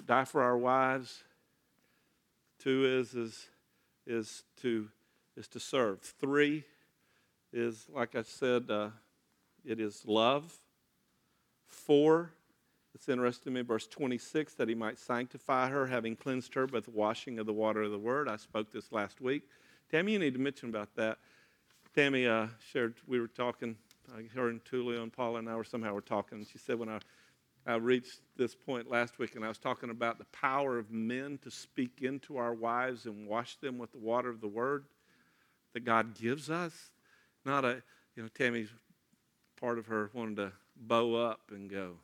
[0.06, 1.22] die for our wives.
[2.58, 3.48] Two is, is,
[4.06, 4.88] is, to,
[5.36, 6.00] is to serve.
[6.00, 6.64] Three
[7.52, 8.90] is, like I said, uh,
[9.64, 10.58] it is love.
[11.66, 12.32] 4,
[12.94, 16.90] it's interesting me, verse 26, that he might sanctify her, having cleansed her by the
[16.90, 18.28] washing of the water of the word.
[18.28, 19.42] I spoke this last week.
[19.90, 21.18] Tammy, you need to mention about that.
[21.94, 23.76] Tammy uh, shared, we were talking,
[24.12, 26.46] uh, her and Tulio and Paula and I were somehow were talking.
[26.50, 27.00] She said when I,
[27.66, 31.38] I reached this point last week and I was talking about the power of men
[31.42, 34.84] to speak into our wives and wash them with the water of the word
[35.74, 36.90] that God gives us.
[37.44, 37.82] Not a,
[38.16, 38.70] you know, Tammy's
[39.60, 41.94] part of her wanted to bow up and go.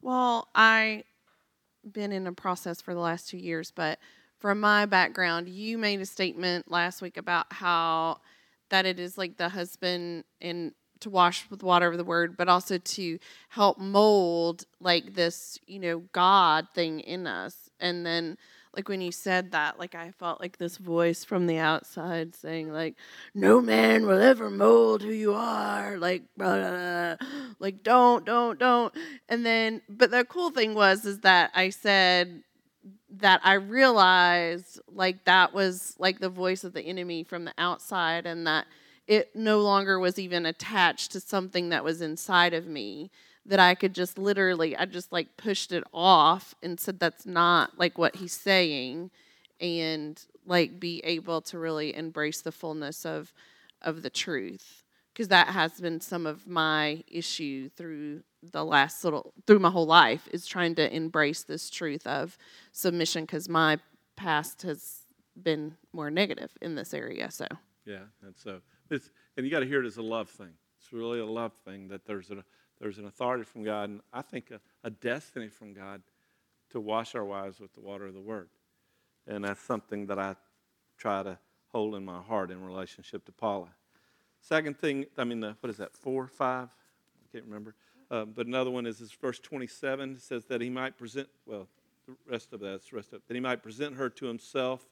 [0.00, 1.04] Well, I've
[1.90, 3.98] been in a process for the last two years, but
[4.42, 8.18] from my background, you made a statement last week about how
[8.70, 12.48] that it is like the husband and to wash with water of the word, but
[12.48, 17.70] also to help mold like this, you know, God thing in us.
[17.78, 18.36] And then
[18.74, 22.72] like when you said that, like I felt like this voice from the outside saying,
[22.72, 22.96] like,
[23.34, 25.98] no man will ever mold who you are.
[25.98, 27.28] Like, blah, blah, blah.
[27.60, 28.92] like don't, don't, don't.
[29.28, 32.42] And then, but the cool thing was is that I said
[33.10, 38.26] that I realized like that was like the voice of the enemy from the outside,
[38.26, 38.66] and that
[39.06, 43.10] it no longer was even attached to something that was inside of me
[43.44, 47.78] that I could just literally, I just like pushed it off and said that's not
[47.78, 49.10] like what he's saying,
[49.60, 53.32] and like be able to really embrace the fullness of
[53.80, 54.81] of the truth
[55.12, 59.86] because that has been some of my issue through the last little through my whole
[59.86, 62.36] life is trying to embrace this truth of
[62.72, 63.78] submission because my
[64.16, 65.06] past has
[65.40, 67.46] been more negative in this area so
[67.84, 70.52] Yeah, and so it's and you got to hear it as a love thing.
[70.78, 72.44] It's really a love thing that there's a
[72.80, 76.02] there's an authority from God, and I think a, a destiny from God
[76.70, 78.48] to wash our wives with the water of the Word,
[79.26, 80.34] and that's something that I
[80.98, 83.68] try to hold in my heart in relationship to Paula.
[84.42, 85.94] Second thing, I mean, what is that?
[85.94, 86.68] Four, five?
[86.68, 87.76] I can't remember.
[88.10, 91.28] Uh, but another one is this verse 27 it says that he might present.
[91.46, 91.68] Well,
[92.06, 93.22] the rest of that's the rest of.
[93.28, 94.84] That he might present her to himself,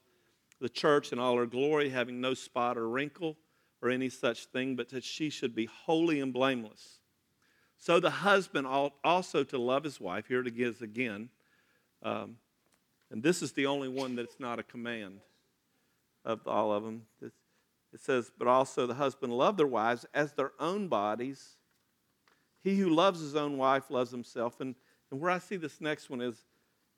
[0.61, 3.35] the church in all her glory, having no spot or wrinkle
[3.81, 6.99] or any such thing, but that she should be holy and blameless.
[7.77, 10.27] So the husband ought also to love his wife.
[10.27, 11.29] Here it is again.
[12.03, 12.37] Um,
[13.09, 15.19] and this is the only one that's not a command
[16.23, 17.01] of all of them.
[17.93, 21.57] It says, but also the husband love their wives as their own bodies.
[22.61, 24.61] He who loves his own wife loves himself.
[24.61, 24.75] And,
[25.09, 26.35] and where I see this next one is,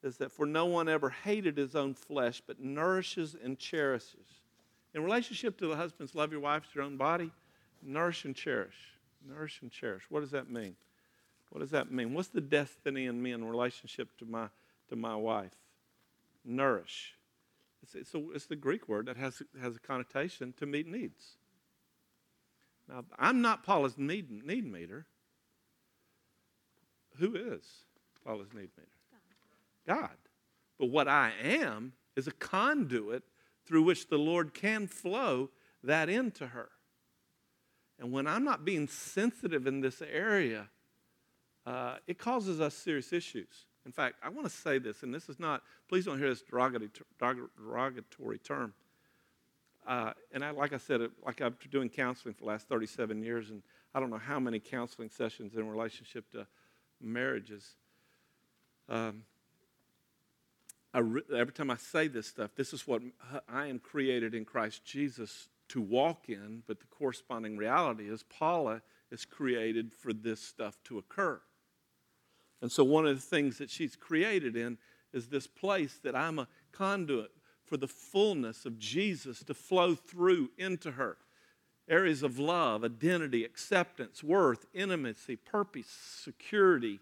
[0.03, 4.27] is that for no one ever hated his own flesh, but nourishes and cherishes.
[4.93, 7.31] In relationship to the husbands, love your wife as your own body,
[7.81, 8.75] nourish and cherish.
[9.27, 10.03] Nourish and cherish.
[10.09, 10.75] What does that mean?
[11.49, 12.13] What does that mean?
[12.13, 14.47] What's the destiny in me in relationship to my,
[14.89, 15.53] to my wife?
[16.43, 17.15] Nourish.
[17.83, 21.35] It's, it's, a, it's the Greek word that has, has a connotation to meet needs.
[22.89, 25.05] Now, I'm not Paula's need, need meter.
[27.17, 27.63] Who is
[28.25, 28.89] Paula's need meter?
[29.85, 30.17] God.
[30.79, 33.23] But what I am is a conduit
[33.65, 35.49] through which the Lord can flow
[35.83, 36.69] that into her.
[37.99, 40.69] And when I'm not being sensitive in this area,
[41.65, 43.65] uh, it causes us serious issues.
[43.85, 46.41] In fact, I want to say this, and this is not, please don't hear this
[46.41, 48.73] derogatory, term.
[49.85, 53.21] Uh, and I, like I said, like I've been doing counseling for the last 37
[53.21, 53.61] years, and
[53.93, 56.47] I don't know how many counseling sessions in relationship to
[57.01, 57.75] marriages.
[58.87, 59.23] Um,
[60.93, 63.01] re- every time I say this stuff, this is what
[63.49, 68.81] I am created in Christ Jesus to walk in, but the corresponding reality is Paula
[69.11, 71.41] is created for this stuff to occur.
[72.63, 74.77] And so, one of the things that she's created in
[75.11, 77.31] is this place that I'm a conduit
[77.65, 81.17] for the fullness of Jesus to flow through into her.
[81.89, 87.01] Areas of love, identity, acceptance, worth, intimacy, purpose, security,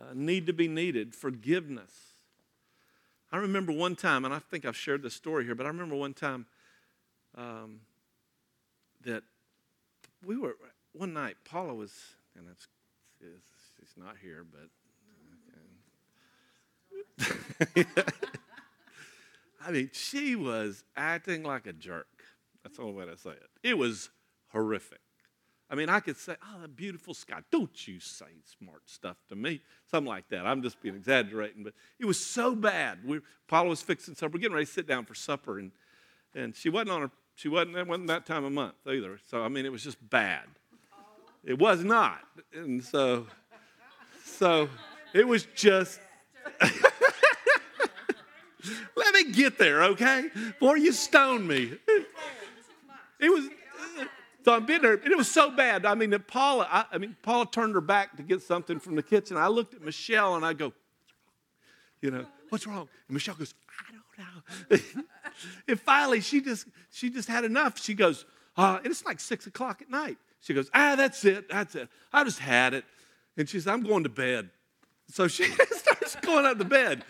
[0.00, 1.90] uh, need to be needed, forgiveness.
[3.32, 5.96] I remember one time, and I think I've shared this story here, but I remember
[5.96, 6.46] one time
[7.36, 7.80] um,
[9.04, 9.24] that
[10.24, 10.54] we were,
[10.92, 11.92] one night, Paula was,
[12.38, 12.68] and it's,
[13.20, 14.68] it's She's not here, but.
[17.76, 18.02] Okay.
[19.66, 22.06] I mean, she was acting like a jerk.
[22.62, 23.50] That's the only way to say it.
[23.62, 24.10] It was
[24.52, 25.00] horrific.
[25.70, 27.40] I mean, I could say, oh, beautiful sky.
[27.52, 28.26] Don't you say
[28.58, 29.62] smart stuff to me.
[29.90, 30.46] Something like that.
[30.46, 32.98] I'm just being exaggerating, but it was so bad.
[33.04, 34.32] We, Paula was fixing supper.
[34.34, 35.70] We're getting ready to sit down for supper, and,
[36.34, 39.18] and she wasn't on her, she wasn't, it wasn't that time of month either.
[39.30, 40.46] So, I mean, it was just bad.
[41.44, 42.20] It was not.
[42.52, 43.26] And so
[44.40, 44.68] so
[45.12, 46.00] it was just.
[48.96, 50.28] Let me get there, okay?
[50.34, 51.72] Before you stone me.
[53.18, 53.48] It was.
[54.44, 55.84] So I'm being there, and it was so bad.
[55.84, 59.02] I mean, Paula, I, I mean, Paula turned her back to get something from the
[59.02, 59.36] kitchen.
[59.36, 60.72] I looked at Michelle and I go,
[62.00, 62.88] you know, what's wrong?
[63.08, 65.02] And Michelle goes, I don't know.
[65.68, 67.78] and finally, she just she just had enough.
[67.78, 68.24] She goes,
[68.56, 70.16] uh, and it's like six o'clock at night.
[70.40, 71.88] She goes, ah, that's it, that's it.
[72.12, 72.84] I just had it.
[73.36, 74.50] And she says, I'm going to bed.
[75.08, 77.04] So she starts going up to bed.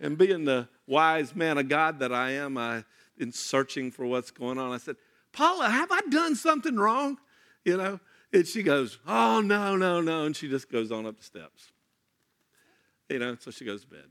[0.00, 2.84] And being the wise man of God that I am, I
[3.18, 4.96] in searching for what's going on, I said,
[5.32, 7.18] Paula, have I done something wrong?
[7.64, 8.00] You know?
[8.32, 10.24] And she goes, Oh, no, no, no.
[10.24, 11.70] And she just goes on up the steps.
[13.08, 14.04] You know, so she goes to bed.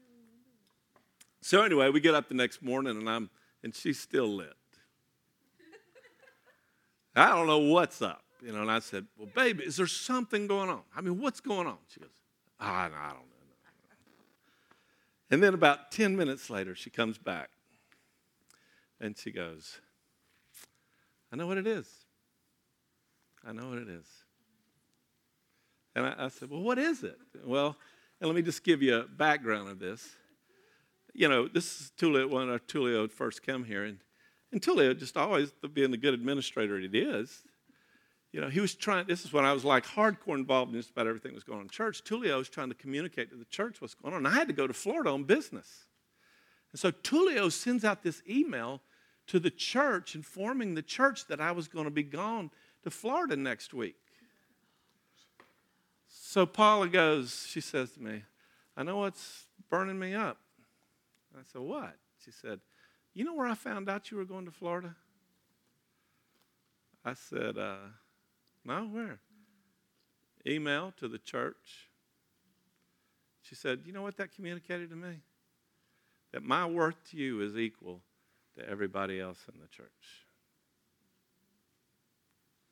[1.41, 3.29] So anyway, we get up the next morning and I'm
[3.63, 4.53] and she's still lit.
[7.15, 8.22] I don't know what's up.
[8.43, 10.81] You know, and I said, Well, baby, is there something going on?
[10.95, 11.77] I mean, what's going on?
[11.87, 12.09] She goes,
[12.59, 13.25] oh, I, don't know.
[15.31, 17.49] And then about 10 minutes later, she comes back
[18.99, 19.79] and she goes,
[21.31, 21.87] I know what it is.
[23.45, 24.05] I know what it is.
[25.95, 27.17] And I, I said, Well, what is it?
[27.43, 27.75] Well,
[28.19, 30.07] and let me just give you a background of this.
[31.13, 33.99] You know, this is Tulio when Tulio first came here, and,
[34.51, 37.43] and Tulio just always being the good administrator it is.
[38.33, 40.89] You know, he was trying, this is when I was like hardcore involved in just
[40.89, 42.03] about everything that was going on in church.
[42.03, 44.25] Tulio was trying to communicate to the church what's going on.
[44.25, 45.85] I had to go to Florida on business.
[46.71, 48.81] And so Tulio sends out this email
[49.27, 52.49] to the church, informing the church that I was going to be gone
[52.83, 53.97] to Florida next week.
[56.07, 58.23] So Paula goes, she says to me,
[58.75, 60.39] I know what's burning me up.
[61.37, 61.95] I said, What?
[62.25, 62.59] She said,
[63.13, 64.95] You know where I found out you were going to Florida?
[67.05, 67.75] I said, uh,
[68.65, 69.19] No, where?
[70.47, 71.89] Email to the church.
[73.41, 75.19] She said, You know what that communicated to me?
[76.31, 78.01] That my worth to you is equal
[78.57, 80.25] to everybody else in the church.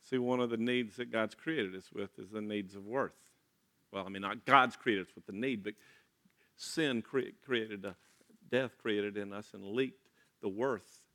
[0.09, 3.11] See, one of the needs that God's created us with is the needs of worth.
[3.91, 5.73] Well, I mean, not God's created us with the need, but
[6.55, 7.95] sin cre- created a
[8.49, 10.09] death created in us and leaked
[10.41, 11.05] the worth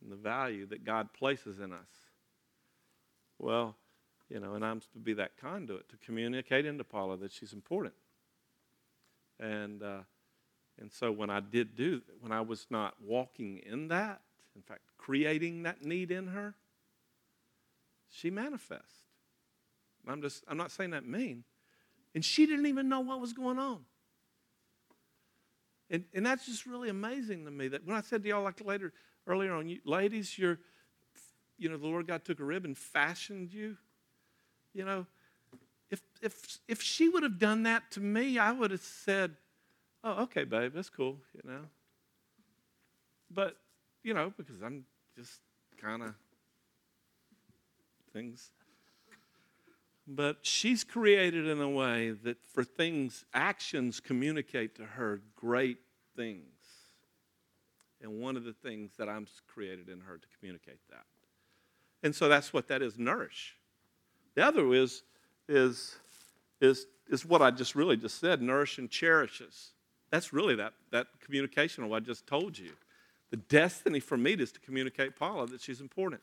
[0.00, 1.88] and the value that God places in us.
[3.38, 3.76] Well,
[4.32, 7.94] you know, and I'm to be that conduit to communicate into Paula that she's important.
[9.38, 10.00] And uh,
[10.80, 14.22] and so when I did do, when I was not walking in that,
[14.56, 16.54] in fact, creating that need in her,
[18.08, 19.00] she manifests.
[20.08, 21.44] I'm just, I'm not saying that mean.
[22.14, 23.84] And she didn't even know what was going on.
[25.88, 28.64] And, and that's just really amazing to me that when I said to y'all like
[28.64, 28.92] later,
[29.26, 30.58] earlier on, you, ladies, you're,
[31.58, 33.76] you know, the Lord God took a rib and fashioned you.
[34.74, 35.06] You know,
[35.90, 39.36] if, if, if she would have done that to me, I would have said,
[40.02, 41.60] oh, okay, babe, that's cool, you know.
[43.30, 43.56] But,
[44.02, 44.84] you know, because I'm
[45.16, 45.40] just
[45.80, 46.14] kind of
[48.12, 48.50] things.
[50.06, 55.78] But she's created in a way that for things, actions communicate to her great
[56.16, 56.44] things.
[58.00, 61.04] And one of the things that I'm created in her to communicate that.
[62.02, 63.56] And so that's what that is, nourish.
[64.34, 65.02] The other is,
[65.48, 65.96] is,
[66.60, 69.72] is, is what I just really just said, nourish and cherishes.
[70.10, 72.72] That's really that, that communication of what I just told you.
[73.30, 76.20] The destiny for me is to communicate Paula that she's important.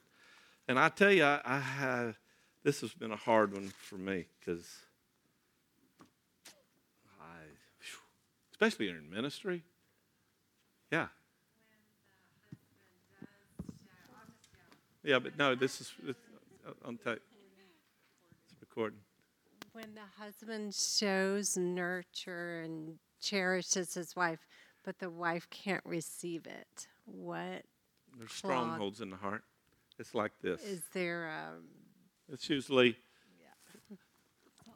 [0.68, 2.20] And I tell you, I, I have,
[2.64, 4.68] this has been a hard one for me because
[7.20, 7.38] I,
[8.52, 9.64] especially in ministry,
[10.92, 11.08] yeah.
[15.04, 15.94] Yeah, but no, this is
[16.86, 17.22] on tape.
[18.80, 19.00] Recording.
[19.74, 24.40] When the husband shows nurture and cherishes his wife,
[24.86, 27.64] but the wife can't receive it, what
[28.18, 29.44] There's strongholds in the heart.
[29.98, 30.64] It's like this.
[30.64, 31.30] is there?
[31.30, 31.66] Um,
[32.32, 32.96] It's usually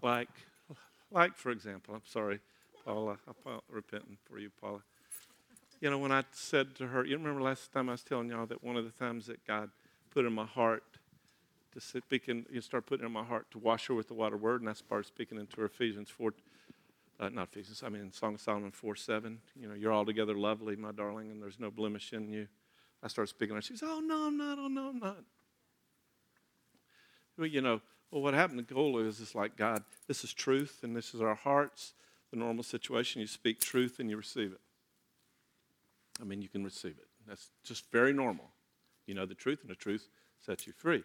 [0.01, 0.27] like,
[1.09, 2.41] like for example, I'm sorry,
[2.83, 4.81] Paula, I'm repenting for you, Paula.
[5.79, 8.47] You know, when I said to her, you remember last time I was telling y'all
[8.47, 9.69] that one of the times that God
[10.11, 10.83] put in my heart
[11.73, 14.37] to speak and you start putting in my heart to wash her with the water
[14.37, 16.33] word, and I started speaking into her Ephesians 4,
[17.19, 19.39] uh, not Ephesians, I mean Song of Solomon 4 7.
[19.59, 22.47] You know, you're altogether lovely, my darling, and there's no blemish in you.
[23.01, 23.61] I started speaking to her.
[23.61, 24.57] She says, Oh, no, I'm not.
[24.59, 25.17] Oh, no, I'm not.
[27.37, 30.79] Well, you know, well, what happened to Gola is it's like, God, this is truth
[30.83, 31.93] and this is our hearts.
[32.31, 34.61] The normal situation, you speak truth and you receive it.
[36.21, 37.07] I mean, you can receive it.
[37.27, 38.49] That's just very normal.
[39.05, 40.07] You know the truth, and the truth
[40.45, 41.03] sets you free.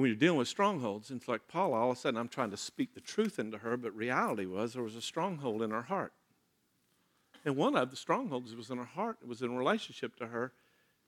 [0.00, 2.56] When you're dealing with strongholds, it's like Paula, all of a sudden I'm trying to
[2.56, 6.12] speak the truth into her, but reality was there was a stronghold in her heart.
[7.44, 10.52] And one of the strongholds was in her heart, it was in relationship to her,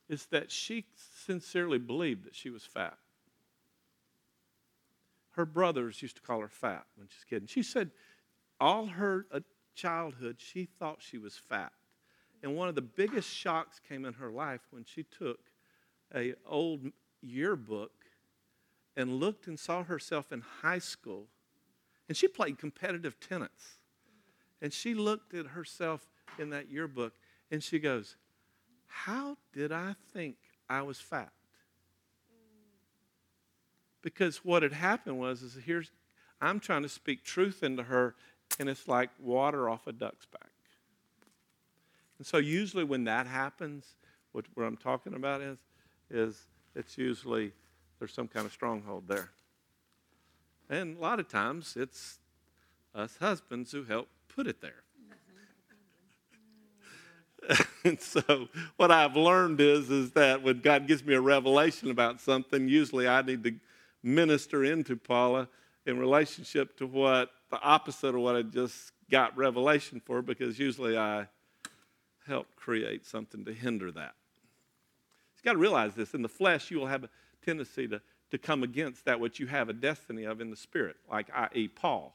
[0.08, 0.84] is that she
[1.24, 2.96] sincerely believed that she was fat.
[5.32, 7.42] her brothers used to call her fat when she's a kid.
[7.42, 7.90] And she said
[8.58, 9.40] all her uh,
[9.74, 11.72] childhood, she thought she was fat.
[12.42, 15.40] And one of the biggest shocks came in her life when she took
[16.14, 16.80] a old
[17.20, 18.05] yearbook
[18.96, 21.26] and looked and saw herself in high school.
[22.08, 23.76] And she played competitive tennis.
[24.62, 27.12] And she looked at herself in that yearbook
[27.50, 28.16] and she goes,
[28.86, 30.36] How did I think
[30.68, 31.32] I was fat?
[34.02, 35.90] Because what had happened was, is here's,
[36.40, 38.14] I'm trying to speak truth into her,
[38.60, 40.50] and it's like water off a duck's back.
[42.18, 43.96] And so usually when that happens,
[44.32, 45.58] what, what I'm talking about is,
[46.08, 47.52] is it's usually
[47.98, 49.30] there's some kind of stronghold there.
[50.68, 52.18] And a lot of times it's
[52.94, 54.82] us husbands who help put it there.
[57.84, 62.20] and so what I've learned is is that when God gives me a revelation about
[62.20, 63.54] something, usually I need to
[64.02, 65.48] minister into Paula
[65.84, 70.98] in relationship to what the opposite of what I just got revelation for, because usually
[70.98, 71.28] I
[72.26, 74.14] help create something to hinder that.
[75.36, 76.14] You've got to realize this.
[76.14, 77.08] In the flesh, you will have
[77.46, 80.96] tendency to, to come against that which you have a destiny of in the spirit,
[81.10, 82.14] like i.e., Paul.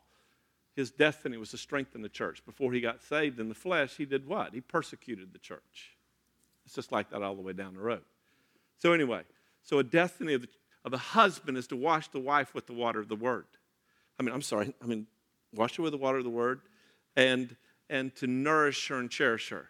[0.75, 2.45] His destiny was to strengthen the church.
[2.45, 4.53] Before he got saved in the flesh, he did what?
[4.53, 5.95] He persecuted the church.
[6.65, 8.03] It's just like that all the way down the road.
[8.77, 9.23] So, anyway,
[9.63, 10.47] so a destiny of the,
[10.85, 13.45] of a husband is to wash the wife with the water of the word.
[14.19, 15.07] I mean, I'm sorry, I mean,
[15.53, 16.61] wash her with the water of the word
[17.15, 17.55] and,
[17.89, 19.69] and to nourish her and cherish her.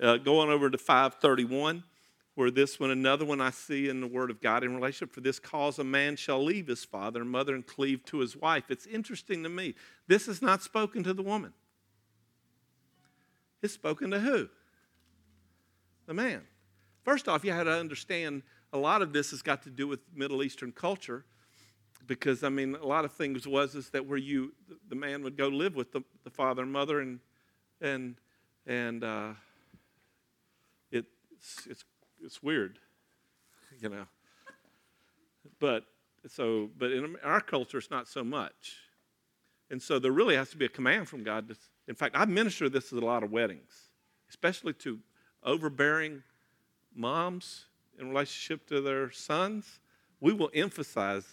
[0.00, 1.84] Uh, going over to 531,
[2.34, 5.20] where this one, another one I see in the Word of God in relationship for
[5.20, 8.64] this cause, a man shall leave his father and mother and cleave to his wife.
[8.70, 9.74] It's interesting to me.
[10.06, 11.52] This is not spoken to the woman,
[13.62, 14.48] it's spoken to who?
[16.06, 16.42] The man.
[17.04, 20.00] First off, you had to understand a lot of this has got to do with
[20.14, 21.24] Middle Eastern culture
[22.06, 24.52] because I mean a lot of things was is that where you
[24.88, 27.20] the man would go live with the, the father and mother and
[27.80, 28.16] and
[28.66, 29.30] and uh,
[30.90, 31.84] it, it's, it's
[32.24, 32.78] it's weird,
[33.80, 34.06] you know.
[35.58, 35.84] But
[36.28, 38.76] so but in our culture it's not so much,
[39.70, 41.48] and so there really has to be a command from God.
[41.48, 41.56] To,
[41.88, 43.90] in fact, I minister this at a lot of weddings,
[44.28, 44.98] especially to
[45.42, 46.22] overbearing
[46.94, 47.66] moms
[47.98, 49.80] in relationship to their sons.
[50.20, 51.26] We will emphasize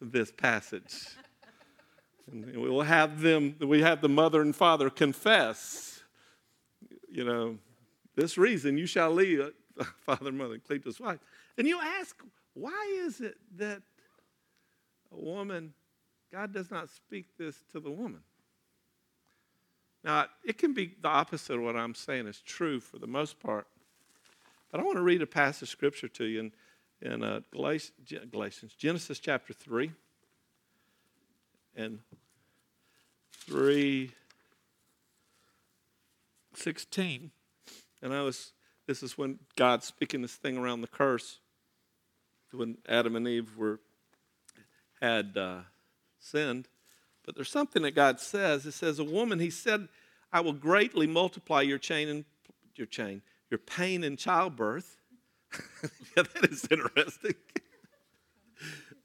[0.00, 1.16] this passage.
[2.30, 6.02] And we will have them, we have the mother and father confess,
[7.10, 7.58] you know,
[8.16, 9.40] this reason you shall leave
[10.06, 11.18] father mother his wife.
[11.58, 12.16] And you ask,
[12.54, 13.82] why is it that
[15.12, 15.74] a woman,
[16.32, 18.20] God does not speak this to the woman?
[20.02, 23.40] Now, it can be the opposite of what I'm saying is true for the most
[23.40, 23.66] part.
[24.70, 26.40] But I want to read a passage of scripture to you.
[26.40, 26.52] And
[27.04, 29.92] in uh, Galatians, Genesis chapter 3
[31.76, 31.98] and
[33.46, 34.10] 3
[36.54, 37.30] 16.
[38.02, 38.52] And I was,
[38.86, 41.38] this is when God's speaking this thing around the curse,
[42.52, 43.80] when Adam and Eve were,
[45.00, 45.60] had uh,
[46.20, 46.68] sinned.
[47.24, 48.66] But there's something that God says.
[48.66, 49.88] It says, A woman, he said,
[50.32, 52.24] I will greatly multiply your chain and
[52.76, 54.98] your chain, your pain in childbirth
[56.16, 57.34] yeah, that is interesting.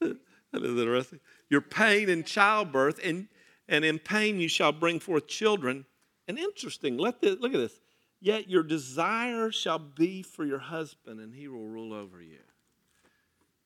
[0.00, 1.20] that is interesting.
[1.48, 3.28] Your pain in childbirth, and,
[3.68, 5.84] and in pain you shall bring forth children.
[6.28, 7.80] And interesting, let this, look at this.
[8.20, 12.38] Yet your desire shall be for your husband, and he will rule over you.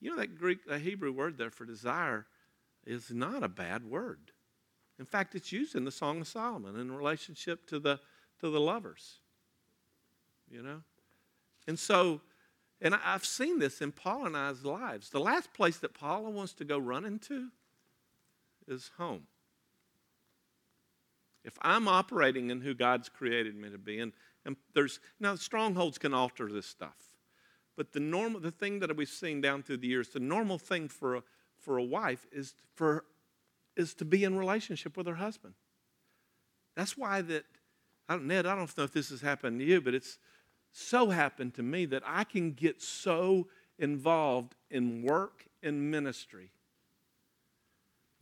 [0.00, 2.26] You know that Greek, that Hebrew word there for desire
[2.86, 4.32] is not a bad word.
[4.98, 7.98] In fact, it's used in the Song of Solomon in relationship to the
[8.40, 9.18] to the lovers.
[10.50, 10.82] You know?
[11.66, 12.20] And so
[12.80, 15.08] and I've seen this in Paul and I's lives.
[15.08, 17.48] The last place that Paula wants to go running to
[18.68, 19.26] is home.
[21.44, 24.12] If I'm operating in who God's created me to be, and,
[24.44, 26.96] and there's now strongholds can alter this stuff.
[27.76, 30.88] But the normal the thing that we've seen down through the years, the normal thing
[30.88, 31.22] for a
[31.58, 33.04] for a wife is for
[33.76, 35.54] is to be in relationship with her husband.
[36.76, 37.44] That's why that
[38.08, 40.18] I don't, Ned, I don't know if this has happened to you, but it's
[40.72, 46.50] so happened to me that I can get so involved in work and ministry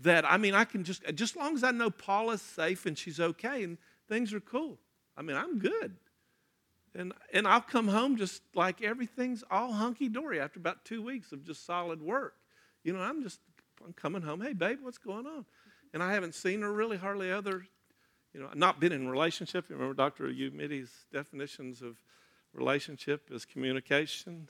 [0.03, 3.21] that I mean I can just just long as I know Paula's safe and she's
[3.21, 4.79] okay and things are cool.
[5.17, 5.97] I mean I'm good.
[6.95, 11.33] And and I'll come home just like everything's all hunky dory after about two weeks
[11.33, 12.35] of just solid work.
[12.85, 13.41] You know, I'm just
[13.85, 15.45] I'm coming home, hey babe, what's going on?
[15.95, 17.67] And I haven't seen her really hardly other,
[18.33, 19.67] you know, not been in relationship.
[19.69, 20.29] You remember Dr.
[20.29, 21.97] Umitti's definitions of
[22.55, 24.49] relationship is communication.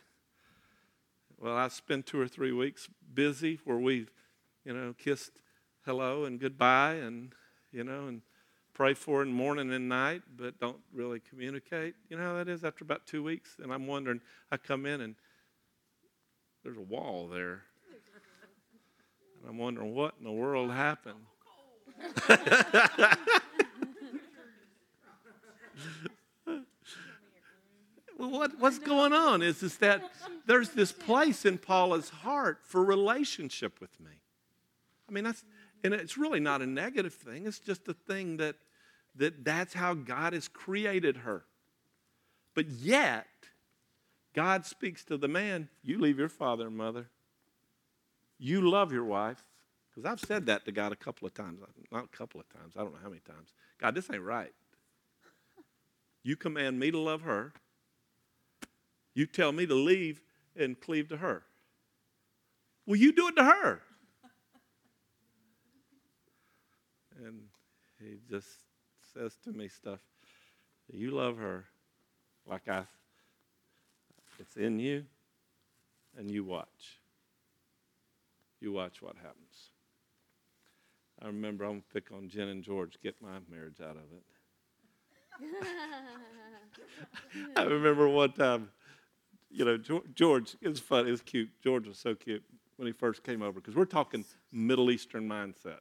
[1.38, 4.07] Well, I spent two or three weeks busy where we
[4.64, 5.32] you know, kissed
[5.84, 7.32] hello and goodbye and,
[7.72, 8.22] you know, and
[8.74, 11.94] pray for in morning and night, but don't really communicate.
[12.08, 13.56] You know how that is after about two weeks?
[13.62, 14.20] And I'm wondering,
[14.50, 15.14] I come in and
[16.64, 17.62] there's a wall there.
[19.40, 21.18] And I'm wondering what in the world happened.
[28.18, 30.10] well, what, what's going on is, is that
[30.46, 34.12] there's this place in Paula's heart for relationship with me.
[35.08, 35.44] I mean, that's,
[35.85, 37.47] and it's really not a negative thing.
[37.47, 38.57] It's just a thing that,
[39.16, 41.45] that that's how God has created her.
[42.55, 43.26] But yet,
[44.35, 47.09] God speaks to the man, you leave your father and mother.
[48.39, 49.43] You love your wife.
[49.91, 51.61] Because I've said that to God a couple of times.
[51.91, 53.53] Not a couple of times, I don't know how many times.
[53.78, 54.53] God, this ain't right.
[56.22, 57.53] You command me to love her.
[59.14, 60.22] You tell me to leave
[60.57, 61.43] and cleave to her.
[62.87, 63.83] Well, you do it to her.
[67.26, 67.40] And
[68.00, 68.48] he just
[69.14, 70.00] says to me stuff.
[70.92, 71.64] You love her
[72.46, 72.84] like I
[74.38, 75.04] it's in you,
[76.18, 77.00] and you watch.
[78.60, 79.70] You watch what happens.
[81.20, 84.24] I remember I'm pick on Jen and George, get my marriage out of it.
[87.56, 88.70] I remember one time,
[89.50, 89.78] you know,
[90.14, 91.50] George, it was fun, it cute.
[91.62, 92.42] George was so cute
[92.76, 95.78] when he first came over, because we're talking Middle Eastern mindset.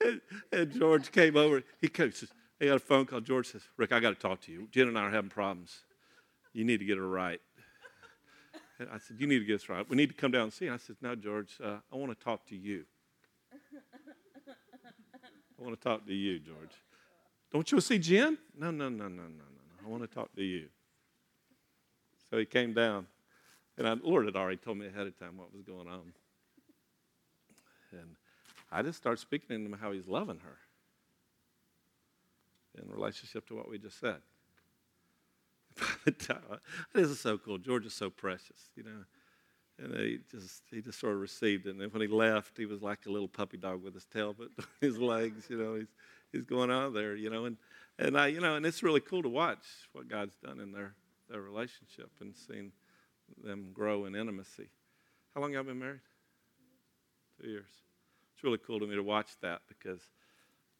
[0.00, 0.20] And,
[0.52, 2.24] and, George came over, he comes,
[2.58, 3.20] he got a phone call.
[3.20, 4.68] George says, Rick, I got to talk to you.
[4.70, 5.80] Jen and I are having problems.
[6.52, 7.40] You need to get her right.
[8.78, 9.88] And I said, You need to get us right.
[9.88, 10.66] We need to come down and see.
[10.66, 12.84] And I said, No, George, uh, I want to talk to you.
[13.52, 16.72] I want to talk to you, George.
[17.52, 18.38] Don't you see Jen?
[18.56, 19.84] No, no, no, no, no, no, no.
[19.84, 20.68] I want to talk to you.
[22.30, 23.06] So he came down.
[23.76, 26.12] And I, Lord had already told me ahead of time what was going on.
[27.92, 28.16] And
[28.70, 30.58] I just started speaking to him how he's loving her
[32.80, 34.18] in relationship to what we just said.
[36.94, 37.58] this is so cool.
[37.58, 39.04] George is so precious, you know.
[39.78, 41.70] And he just he just sort of received it.
[41.70, 44.34] And then when he left, he was like a little puppy dog with his tail,
[44.36, 44.48] but
[44.80, 45.88] his legs, you know, he's
[46.32, 47.46] he's going out there, you know.
[47.46, 47.56] And
[47.98, 50.94] and I, you know, and it's really cool to watch what God's done in their
[51.30, 52.72] their relationship and seeing
[53.42, 54.68] them grow in intimacy.
[55.34, 56.00] How long y'all been married?
[57.40, 57.70] Two years.
[58.34, 60.00] It's really cool to me to watch that because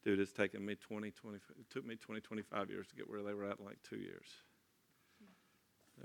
[0.03, 3.21] dude, it's taken me 20, 20, it took me 20, 25 years to get where
[3.23, 4.27] they were at in like two years.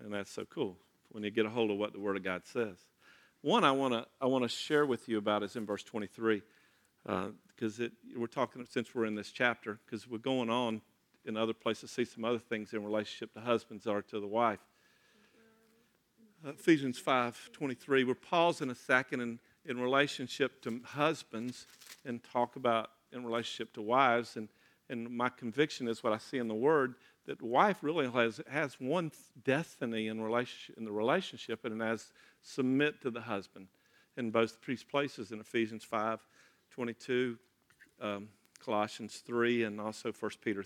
[0.02, 0.76] And that's so cool
[1.10, 2.76] when you get a hold of what the Word of God says.
[3.42, 6.42] One I want to I want to share with you about is in verse 23,
[7.04, 10.80] because uh, we're talking since we're in this chapter, because we're going on
[11.24, 14.60] in other places see some other things in relationship to husbands are to the wife.
[16.44, 18.04] Uh, Ephesians 5:23.
[18.04, 19.38] We're pausing a second in,
[19.68, 21.66] in relationship to husbands
[22.04, 24.36] and talk about in relationship to wives.
[24.36, 24.48] And,
[24.88, 26.94] and my conviction is what I see in the Word
[27.26, 29.10] that wife really has, has one
[29.44, 32.12] destiny in, relationship, in the relationship, and as
[32.42, 33.66] submit to the husband
[34.16, 36.20] in both these places in Ephesians 5
[36.70, 37.38] 22,
[38.02, 38.28] um,
[38.62, 40.64] Colossians 3, and also 1 Peter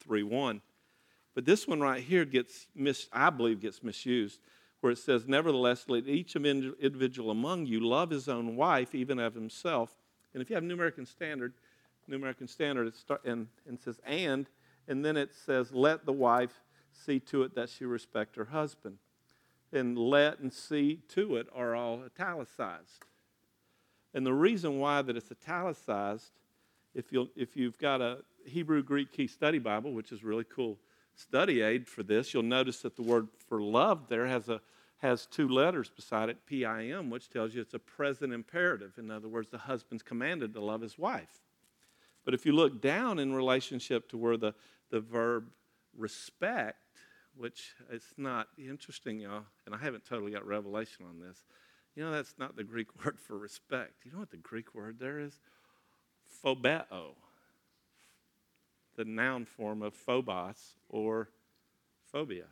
[0.00, 0.60] 3 1.
[1.34, 4.40] But this one right here gets, mis- I believe, gets misused,
[4.80, 9.34] where it says, Nevertheless, let each individual among you love his own wife, even of
[9.34, 9.90] himself.
[10.32, 11.52] And if you have New American Standard,
[12.06, 14.46] New American Standard, it start, and, and says, and,
[14.88, 16.62] and then it says, let the wife
[16.92, 18.98] see to it that she respect her husband.
[19.72, 23.04] And let and see to it are all italicized.
[24.12, 26.32] And the reason why that it's italicized,
[26.94, 30.78] if, you if you've got a Hebrew Greek Key Study Bible, which is really cool
[31.20, 34.60] study aid for this, you'll notice that the word for love there has a
[34.98, 38.98] has two letters beside it, P-I-M, which tells you it's a present imperative.
[38.98, 41.40] In other words, the husband's commanded to love his wife.
[42.22, 44.54] But if you look down in relationship to where the,
[44.90, 45.46] the verb
[45.96, 46.76] respect,
[47.34, 51.44] which it's not interesting, y'all, and I haven't totally got revelation on this.
[51.96, 54.04] You know, that's not the Greek word for respect.
[54.04, 55.38] You know what the Greek word there is?
[56.44, 57.14] Phobeo,
[59.00, 61.30] the noun form of phobos or
[62.12, 62.44] phobia.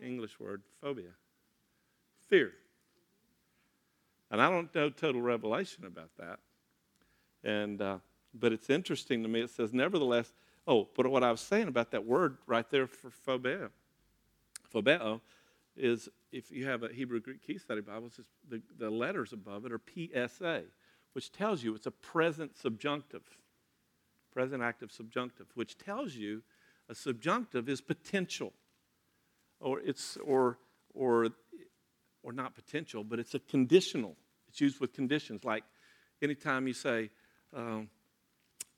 [0.00, 1.10] English word, phobia.
[2.28, 2.52] Fear.
[4.30, 6.38] And I don't know total revelation about that.
[7.42, 7.98] And, uh,
[8.32, 9.40] but it's interesting to me.
[9.40, 10.32] It says, nevertheless,
[10.68, 13.70] oh, but what I was saying about that word right there for phobeo,
[14.72, 15.20] phobeo,
[15.76, 18.12] is if you have a Hebrew Greek Key Study Bible,
[18.48, 19.80] the, the letters above it are
[20.28, 20.62] PSA,
[21.12, 23.24] which tells you it's a present subjunctive,
[24.36, 26.42] present active subjunctive, which tells you
[26.90, 28.52] a subjunctive is potential,
[29.60, 30.58] or it's or
[30.92, 31.28] or,
[32.22, 34.14] or not potential, but it's a conditional.
[34.48, 35.42] It's used with conditions.
[35.42, 35.64] Like
[36.20, 37.08] anytime you say,
[37.54, 37.88] um,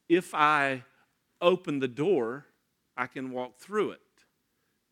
[0.08, 0.84] if I
[1.40, 2.46] open the door,
[2.96, 4.00] I can walk through it.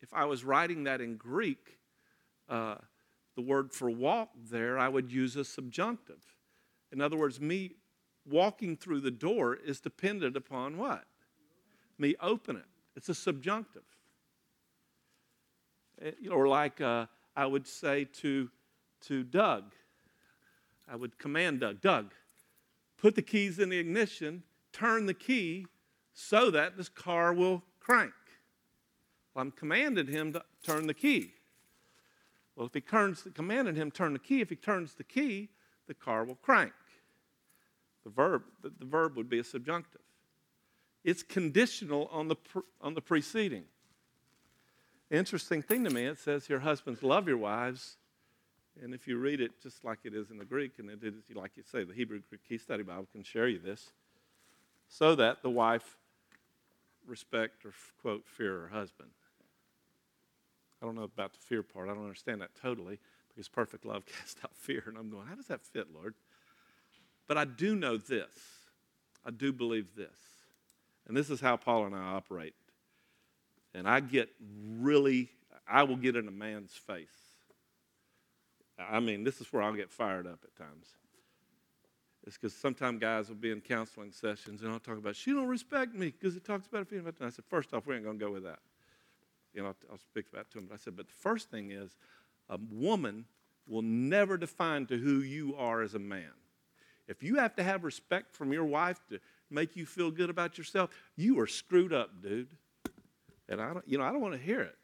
[0.00, 1.78] If I was writing that in Greek,
[2.48, 2.76] uh,
[3.36, 6.22] the word for walk there, I would use a subjunctive.
[6.90, 7.76] In other words, me
[8.28, 11.04] walking through the door is dependent upon what?
[11.98, 12.64] Me open it.
[12.96, 13.82] It's a subjunctive.
[16.02, 18.50] Eh, you know, or like uh, I would say to,
[19.02, 19.74] to Doug,
[20.88, 22.12] I would command Doug, Doug,
[22.96, 25.66] put the keys in the ignition, turn the key
[26.12, 28.12] so that this car will crank.
[29.34, 31.32] Well, I'm commanded him to turn the key.
[32.54, 35.50] Well, if he turns, commanded him turn the key, if he turns the key,
[35.86, 36.72] the car will crank.
[38.06, 40.00] The verb, the, the verb would be a subjunctive.
[41.02, 42.36] It's conditional on the,
[42.80, 43.64] on the preceding.
[45.10, 47.96] Interesting thing to me, it says here, husbands, love your wives.
[48.80, 51.14] And if you read it just like it is in the Greek, and it is,
[51.34, 53.90] like you say, the Hebrew Greek Key Study Bible can share you this,
[54.88, 55.96] so that the wife
[57.08, 59.10] respect or, quote, fear her husband.
[60.80, 61.88] I don't know about the fear part.
[61.88, 64.84] I don't understand that totally because perfect love casts out fear.
[64.86, 66.14] And I'm going, how does that fit, Lord?
[67.26, 68.34] But I do know this.
[69.24, 70.16] I do believe this.
[71.06, 72.54] And this is how Paul and I operate.
[73.74, 74.28] And I get
[74.78, 75.30] really,
[75.68, 77.08] I will get in a man's face.
[78.78, 80.86] I mean, this is where I'll get fired up at times.
[82.26, 85.46] It's because sometimes guys will be in counseling sessions and I'll talk about, she don't
[85.46, 88.04] respect me because it talks about a feeling about I said, first off, we ain't
[88.04, 88.58] going to go with that.
[89.54, 90.66] You know, I'll, I'll speak about to him.
[90.68, 91.96] But I said, but the first thing is
[92.48, 93.26] a woman
[93.68, 96.32] will never define to who you are as a man.
[97.08, 100.58] If you have to have respect from your wife to make you feel good about
[100.58, 102.48] yourself, you are screwed up, dude.
[103.48, 104.76] And I don't, you know, I don't want to hear it.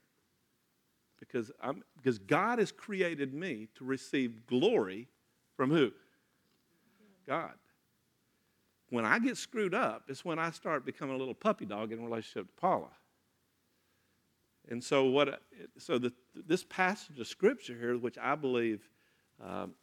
[1.18, 5.09] Because I'm because God has created me to receive glory
[5.57, 5.93] from who?
[7.27, 7.53] God.
[8.91, 12.05] When I get screwed up, it's when I start becoming a little puppy dog in
[12.05, 12.91] relationship to Paula.
[14.68, 15.43] And so, what?
[15.79, 18.89] So the, this passage of scripture here, which I believe,
[19.43, 19.75] um,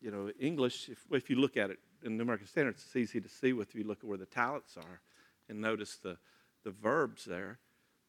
[0.00, 0.88] you know, English.
[0.88, 3.74] If, if you look at it in the American Standard, it's easy to see with
[3.74, 5.00] you look at where the italics are,
[5.48, 6.16] and notice the
[6.64, 7.58] the verbs there.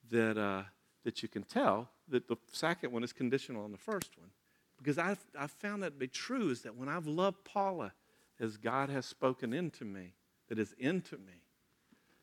[0.10, 0.64] That uh,
[1.04, 4.30] that you can tell that the second one is conditional on the first one,
[4.78, 6.50] because I've I've found that to be true.
[6.50, 7.94] Is that when I've loved Paula
[8.40, 10.14] as God has spoken into me,
[10.48, 11.42] that is into me,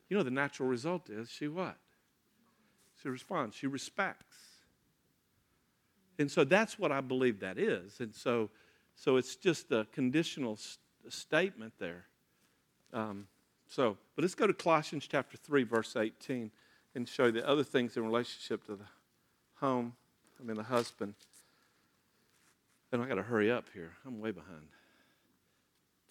[0.08, 1.76] you know, the natural result is she what?
[3.02, 4.36] She responds, she respects.
[6.18, 7.98] And so that's what I believe that is.
[8.00, 8.50] And so,
[8.94, 10.56] so it's just a conditional
[11.10, 12.06] statement there.
[12.92, 13.26] Um,
[13.68, 16.50] so, but let's go to Colossians chapter 3, verse 18,
[16.94, 18.84] and show you the other things in relationship to the
[19.56, 19.94] home,
[20.40, 21.14] I mean, the husband.
[22.92, 23.92] And I got to hurry up here.
[24.06, 24.68] I'm way behind.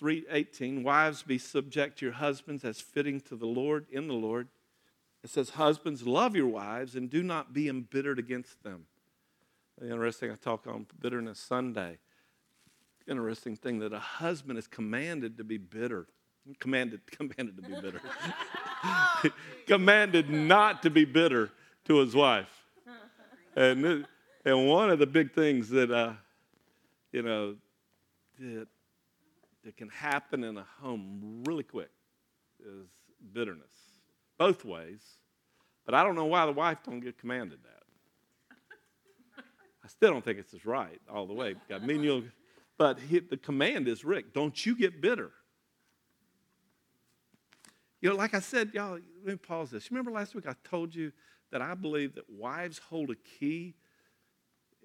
[0.02, 4.50] 3:18 Wives be subject to your husbands as fitting to the Lord in the Lord.
[5.24, 8.88] It says husbands love your wives and do not be embittered against them.
[9.82, 12.00] Interesting I talk on bitterness Sunday.
[13.08, 16.08] Interesting thing that a husband is commanded to be bitter.
[16.60, 18.02] Commanded commanded to be bitter.
[19.68, 21.52] commanded not to be bitter
[21.86, 22.64] to his wife.
[23.56, 24.06] And
[24.46, 26.14] and one of the big things that uh,
[27.12, 27.56] you know
[28.40, 28.68] that
[29.64, 31.92] that can happen in a home really quick
[32.60, 32.88] is
[33.34, 33.72] bitterness,
[34.38, 35.02] both ways.
[35.86, 37.84] But I don't know why the wife don't get commanded that.
[39.84, 41.56] I still don't think it's as right all the way.
[41.74, 42.24] I mean, you'll,
[42.78, 45.32] but he, the command is, Rick, don't you get bitter.
[48.02, 49.90] You know, like I said, y'all, let me pause this.
[49.90, 51.12] Remember last week I told you
[51.52, 53.76] that I believe that wives hold a key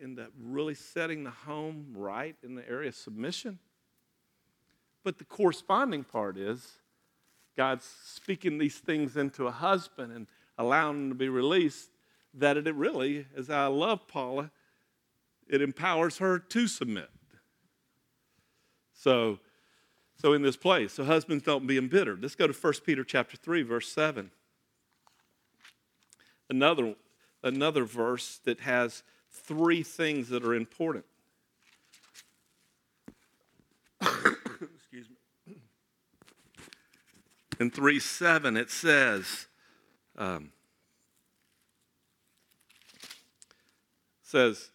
[0.01, 3.59] in the really setting the home right in the area of submission?
[5.03, 6.79] But the corresponding part is
[7.57, 11.91] God's speaking these things into a husband and allowing him to be released.
[12.35, 14.53] That it really, as I love Paula,
[15.49, 17.11] it empowers her to submit.
[18.99, 19.39] So,
[20.21, 22.21] so in this place, so husbands don't be embittered.
[22.21, 24.33] Let's go to 1 Peter chapter 3, verse 7.
[26.51, 26.97] Another,
[27.45, 31.05] another verse that has three things that are important.
[34.01, 35.07] Excuse
[35.47, 35.55] me.
[37.61, 39.47] In 3 7, it says,
[40.17, 40.51] um,
[44.23, 44.71] says,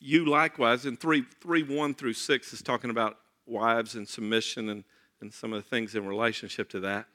[0.00, 3.16] you likewise, in 3, 3 1 through 6 is talking about
[3.48, 4.84] wives and submission and,
[5.20, 7.06] and some of the things in relationship to that.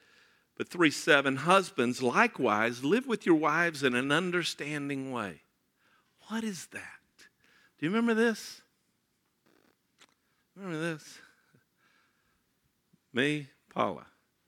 [0.57, 5.41] But 3 7, husbands likewise live with your wives in an understanding way.
[6.27, 6.81] What is that?
[7.79, 8.61] Do you remember this?
[10.55, 11.19] Remember this?
[13.13, 14.05] Me, Paula.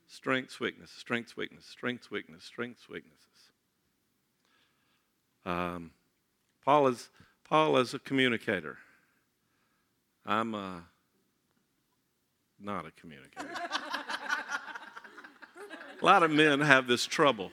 [0.08, 3.50] Strengths, weakness, strengths, weakness, strengths, weakness, strengths, weaknesses.
[5.44, 5.90] Um,
[6.64, 7.10] Paula's,
[7.48, 8.78] Paula's a communicator.
[10.24, 10.84] I'm a,
[12.60, 13.48] not a communicator.
[16.00, 17.50] a lot of men have this trouble.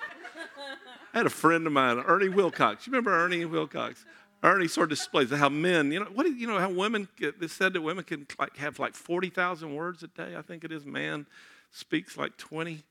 [1.13, 2.87] I had a friend of mine, Ernie Wilcox.
[2.87, 4.05] You remember Ernie Wilcox?
[4.41, 7.47] Ernie sort of displays how men, you know, what you know how women get, they
[7.47, 10.85] said that women can like have like 40,000 words a day, I think it is.
[10.85, 11.25] Man
[11.71, 12.83] speaks like 20.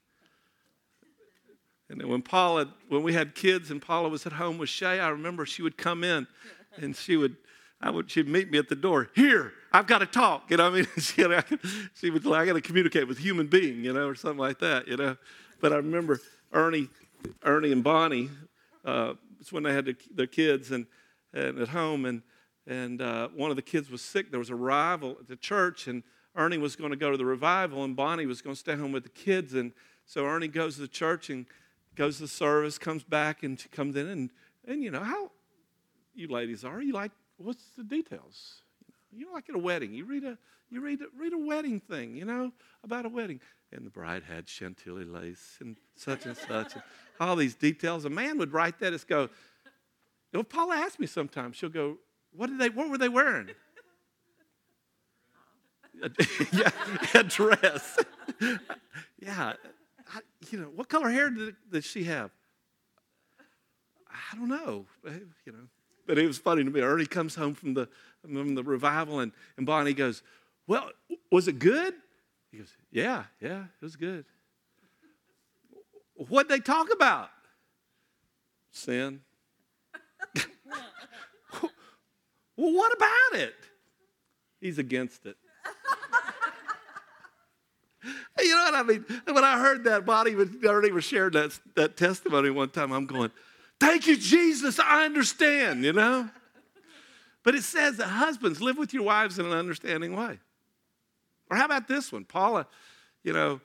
[1.91, 4.99] And then when Paula, when we had kids and Paula was at home with Shay,
[4.99, 6.27] I remember she would come in
[6.79, 7.37] and she would,
[7.83, 9.11] I would, she'd meet me at the door.
[9.15, 10.51] Here, I've got to talk.
[10.51, 11.61] You know, I mean, she, I could,
[11.95, 14.87] she would, I got to communicate with human being, you know, or something like that,
[14.87, 15.17] you know.
[15.61, 16.21] But I remember
[16.53, 16.89] Ernie,
[17.43, 18.31] Ernie and Bonnie,
[18.85, 20.87] uh, it's when they had the, their kids and,
[21.33, 22.23] and at home, and
[22.67, 24.31] and uh, one of the kids was sick.
[24.31, 26.05] There was a revival at the church, and
[26.37, 28.93] Ernie was going to go to the revival, and Bonnie was going to stay home
[28.93, 29.55] with the kids.
[29.55, 29.73] And
[30.07, 31.47] so Ernie goes to the church and
[31.97, 34.31] goes to the service, comes back, and she comes in, and
[34.67, 35.33] and you know how
[36.15, 36.81] you ladies are.
[36.81, 38.63] You like what's the details?
[39.13, 40.39] You know, like at a wedding, you read a
[40.71, 42.51] you read a, read a wedding thing, you know,
[42.83, 43.41] about a wedding,
[43.73, 46.83] and the bride had chantilly lace and such and such, and
[47.21, 48.07] all these details.
[48.07, 49.29] A man would write that as go.
[50.33, 51.99] If Paula asks me sometimes, she'll go,
[52.35, 52.71] "What did they?
[52.71, 53.51] What were they wearing?"
[56.53, 56.71] yeah,
[57.15, 57.99] a dress.
[59.21, 59.53] yeah,
[60.15, 60.21] I,
[60.51, 62.31] you know, what color hair did, did she have?
[64.11, 64.87] I don't know.
[65.05, 65.69] You know,
[66.07, 66.81] but it was funny to me.
[66.81, 67.89] Ernie comes home from the
[68.21, 70.23] from the revival, and, and Bonnie goes,
[70.67, 70.91] "Well,
[71.31, 71.95] was it good?"
[72.51, 74.25] He goes, "Yeah, yeah, it was good."
[76.15, 77.31] What'd they talk about?
[78.71, 79.21] Sin.
[82.57, 83.55] well, what about it?
[84.61, 85.37] He's against it.
[88.39, 89.05] you know what I mean?
[89.27, 92.93] When I heard that, Bonnie was, Ernie was sharing that, that testimony one time.
[92.93, 93.31] I'm going,
[93.83, 96.31] thank you, Jesus, I understand, you know?
[97.43, 100.39] But it says that husbands live with your wives in an understanding way.
[101.51, 102.25] Or how about this one?
[102.25, 102.69] Paula,
[103.25, 103.61] you know,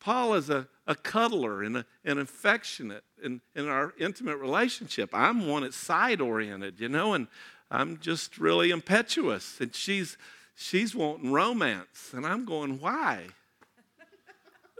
[0.00, 5.10] Paula's a, a cuddler and a, an affectionate in, in our intimate relationship.
[5.12, 7.26] I'm one that's side oriented, you know, and
[7.70, 9.60] I'm just really impetuous.
[9.60, 10.16] And she's
[10.56, 12.12] she's wanting romance.
[12.14, 13.26] And I'm going, why?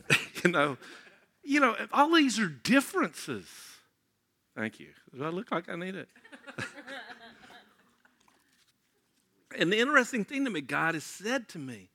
[0.43, 0.79] you know,
[1.45, 3.47] you know, all these are differences.
[4.59, 4.89] Thank you.
[5.17, 6.09] Do I look like I need it?
[9.57, 11.91] and the interesting thing to me, God has said to me,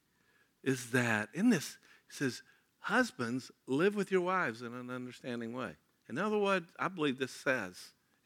[0.63, 2.41] is that in this, He says,
[2.79, 5.73] husbands, live with your wives in an understanding way.
[6.07, 7.75] In other words, I believe this says,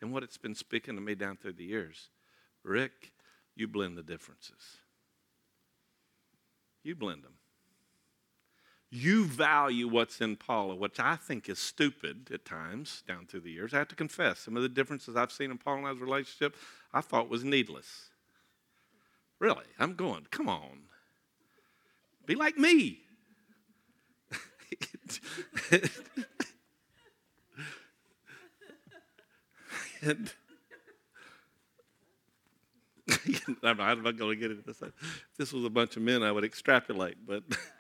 [0.02, 2.10] and what it's been speaking to me down through the years,
[2.64, 3.14] Rick,
[3.56, 4.78] you blend the differences.
[6.84, 7.37] You blend them.
[8.90, 13.52] You value what's in Paula, which I think is stupid at times down through the
[13.52, 13.74] years.
[13.74, 16.56] I have to confess, some of the differences I've seen in Paula and I's relationship,
[16.94, 18.10] I thought was needless.
[19.40, 20.84] Really, I'm going, come on.
[22.26, 23.02] Be like me.
[30.02, 30.32] and
[33.64, 34.82] I'm not going to get into this.
[35.38, 37.44] This was a bunch of men, I would extrapolate, but.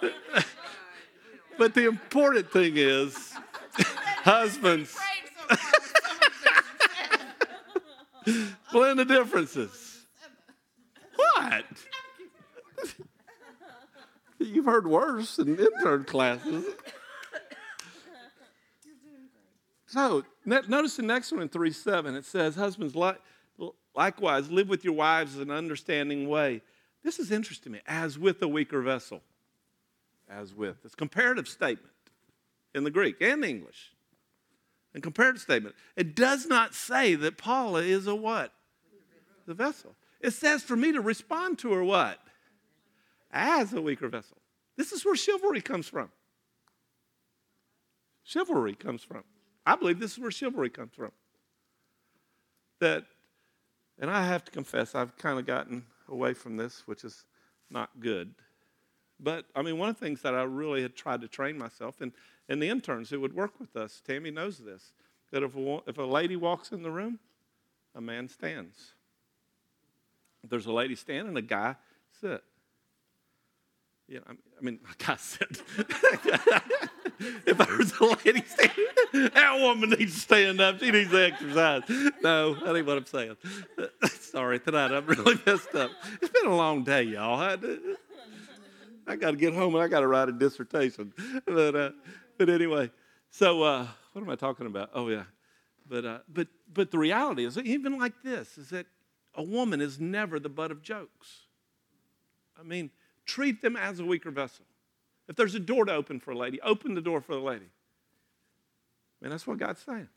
[1.58, 3.32] but the important thing is,
[4.24, 4.96] husbands,
[8.72, 10.06] blend the differences.
[11.16, 11.64] What?
[14.38, 16.64] You've heard worse in intern classes.
[19.86, 22.16] So notice the next one in 3 7.
[22.16, 22.96] It says, Husbands,
[23.94, 26.62] likewise, live with your wives in an understanding way.
[27.04, 29.22] This is interesting to me, as with a weaker vessel.
[30.34, 30.76] As with.
[30.84, 31.94] It's comparative statement
[32.74, 33.92] in the Greek and English.
[34.94, 35.74] A comparative statement.
[35.96, 38.52] It does not say that Paula is a what?
[39.46, 39.94] The vessel.
[40.20, 42.18] It says for me to respond to her what?
[43.30, 44.36] As a weaker vessel.
[44.76, 46.10] This is where chivalry comes from.
[48.24, 49.22] Chivalry comes from.
[49.66, 51.12] I believe this is where chivalry comes from.
[52.80, 53.04] That,
[53.98, 57.24] and I have to confess, I've kind of gotten away from this, which is
[57.70, 58.34] not good.
[59.24, 62.00] But I mean, one of the things that I really had tried to train myself,
[62.00, 62.12] and,
[62.48, 64.92] and the interns who would work with us, Tammy knows this,
[65.32, 67.18] that if a, if a lady walks in the room,
[67.94, 68.92] a man stands.
[70.42, 71.76] If there's a lady standing, a guy
[72.20, 72.44] sit.
[74.06, 75.62] you know, I mean, a guy sit.
[77.46, 80.80] if there was a lady standing, that woman needs to stand up.
[80.80, 81.82] She needs to exercise.
[82.22, 83.36] No, that ain't what I'm saying.
[84.20, 85.90] Sorry, tonight I'm really messed up.
[86.20, 87.40] It's been a long day, y'all.
[87.40, 87.56] I,
[89.06, 91.12] I got to get home and I got to write a dissertation.
[91.46, 91.90] But, uh,
[92.38, 92.90] but anyway,
[93.30, 94.90] so uh, what am I talking about?
[94.94, 95.24] Oh yeah,
[95.88, 98.86] but uh, but but the reality is, even like this, is that
[99.34, 101.46] a woman is never the butt of jokes.
[102.58, 102.90] I mean,
[103.26, 104.64] treat them as a weaker vessel.
[105.28, 107.66] If there's a door to open for a lady, open the door for the lady.
[109.20, 110.08] I mean, that's what God's saying.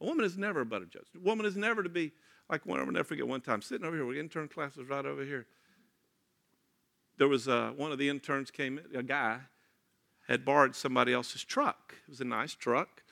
[0.00, 1.10] A woman is never a butt of jokes.
[1.14, 2.12] A woman is never to be
[2.48, 2.80] like one.
[2.80, 4.06] I'll never forget one time sitting over here.
[4.06, 5.46] We're intern class was right over here.
[7.20, 9.40] There was uh, one of the interns came in, a guy
[10.26, 11.94] had borrowed somebody else's truck.
[12.06, 13.02] It was a nice truck,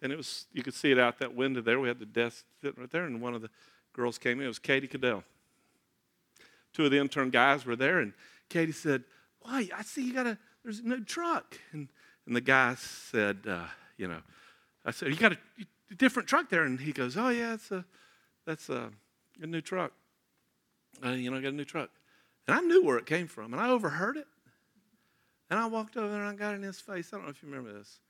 [0.00, 1.78] and it was you could see it out that window there.
[1.78, 3.50] We had the desk sitting right there, and one of the
[3.92, 4.46] girls came in.
[4.46, 5.22] It was Katie Cadell.
[6.72, 8.14] Two of the intern guys were there, and
[8.48, 9.04] Katie said,
[9.40, 9.68] "Why?
[9.76, 11.88] I see you got a there's a new truck." And
[12.24, 13.66] and the guy said, uh,
[13.98, 14.22] "You know,"
[14.82, 15.38] I said, "You got a,
[15.90, 17.84] a, different truck there?" And he goes, "Oh yeah, it's a
[18.46, 18.88] that's a,
[19.42, 19.92] a new truck.
[21.04, 21.90] Uh, you know, I got a new truck."
[22.48, 24.26] And I knew where it came from, and I overheard it.
[25.50, 27.10] And I walked over there and I got in his face.
[27.12, 28.00] I don't know if you remember this,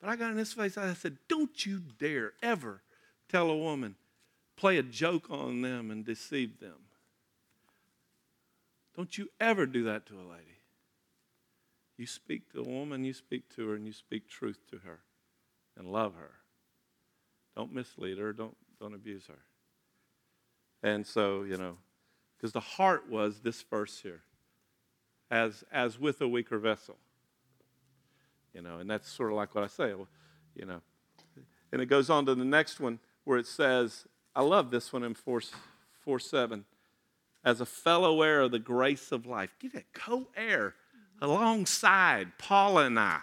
[0.00, 0.76] but I got in his face.
[0.76, 2.82] I said, Don't you dare ever
[3.28, 3.96] tell a woman,
[4.56, 6.76] play a joke on them and deceive them.
[8.96, 10.58] Don't you ever do that to a lady.
[11.96, 15.00] You speak to a woman, you speak to her, and you speak truth to her
[15.76, 16.32] and love her.
[17.56, 19.38] Don't mislead her, don't, don't abuse her.
[20.82, 21.76] And so, you know,
[22.44, 24.20] because the heart was this verse here
[25.30, 26.98] as, as with a weaker vessel.
[28.52, 29.94] You know, and that's sort of like what I say,
[30.54, 30.82] you know.
[31.72, 35.04] And it goes on to the next one where it says, I love this one
[35.04, 35.40] in 4,
[36.00, 36.66] 4 7.
[37.46, 39.56] As a fellow heir of the grace of life.
[39.58, 40.74] Get it, co heir
[41.22, 43.20] alongside Paula and I.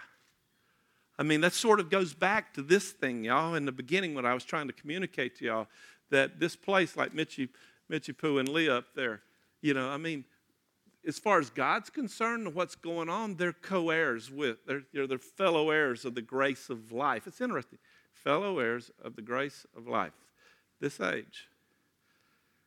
[1.16, 4.26] I mean, that sort of goes back to this thing, y'all, in the beginning when
[4.26, 5.66] I was trying to communicate to y'all
[6.10, 7.48] that this place, like Mitchie,
[7.92, 9.20] Mitchie Poo and Leah up there,
[9.60, 10.24] you know, I mean,
[11.06, 15.18] as far as God's concerned, what's going on, they're co heirs with, they're, they're, they're
[15.18, 17.26] fellow heirs of the grace of life.
[17.26, 17.78] It's interesting.
[18.14, 20.14] Fellow heirs of the grace of life,
[20.80, 21.48] this age.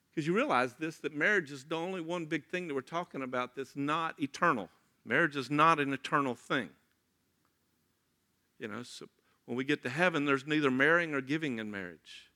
[0.10, 3.24] Because you realize this that marriage is the only one big thing that we're talking
[3.24, 4.70] about that's not eternal.
[5.06, 6.70] Marriage is not an eternal thing.
[8.60, 9.08] You know, so
[9.46, 12.30] when we get to heaven, there's neither marrying or giving in marriage.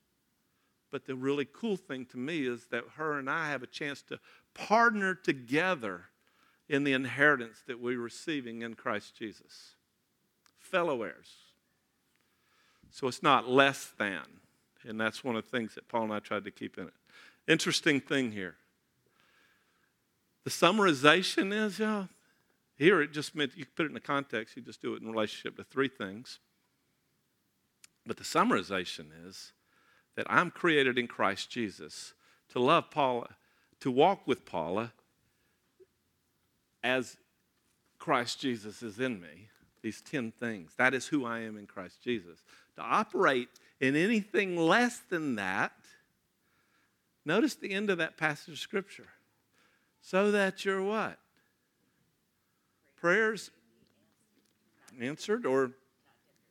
[0.90, 4.02] But the really cool thing to me is that her and I have a chance
[4.02, 4.18] to
[4.54, 6.06] partner together
[6.68, 9.74] in the inheritance that we're receiving in Christ Jesus.
[10.58, 11.30] Fellow heirs.
[12.90, 14.22] So it's not less than.
[14.86, 16.94] And that's one of the things that Paul and I tried to keep in it.
[17.46, 18.56] Interesting thing here.
[20.44, 22.06] The summarization is, yeah,
[22.76, 25.10] here it just meant you put it in the context, you just do it in
[25.10, 26.38] relationship to three things.
[28.06, 29.52] But the summarization is
[30.16, 32.14] that I'm created in Christ Jesus
[32.50, 33.36] to love Paula,
[33.80, 34.92] to walk with Paula
[36.82, 37.16] as
[37.98, 39.48] Christ Jesus is in me.
[39.82, 40.72] These 10 things.
[40.76, 42.42] That is who I am in Christ Jesus.
[42.76, 43.48] To operate
[43.80, 45.72] in anything less than that,
[47.24, 49.08] notice the end of that passage of Scripture.
[50.02, 51.18] So that you're what?
[52.96, 53.50] Prayers
[55.00, 55.72] answered or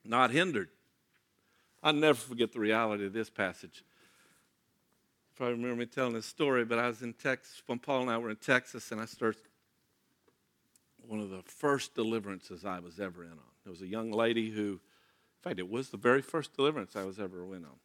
[0.03, 0.69] not hindered.
[1.81, 3.83] I'll never forget the reality of this passage.
[3.83, 8.11] You probably remember me telling this story, but I was in Texas when Paul and
[8.11, 9.41] I were in Texas, and I started
[11.07, 13.37] one of the first deliverances I was ever in on.
[13.63, 17.03] There was a young lady who, in fact, it was the very first deliverance I
[17.03, 17.79] was ever in on.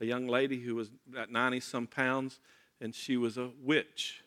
[0.00, 2.40] A young lady who was at 90 some pounds,
[2.80, 4.22] and she was a witch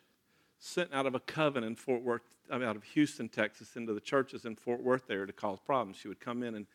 [0.58, 3.94] sent out of a coven in Fort Worth, I mean, out of Houston, Texas, into
[3.94, 5.98] the churches in Fort Worth there to cause problems.
[5.98, 6.66] She would come in and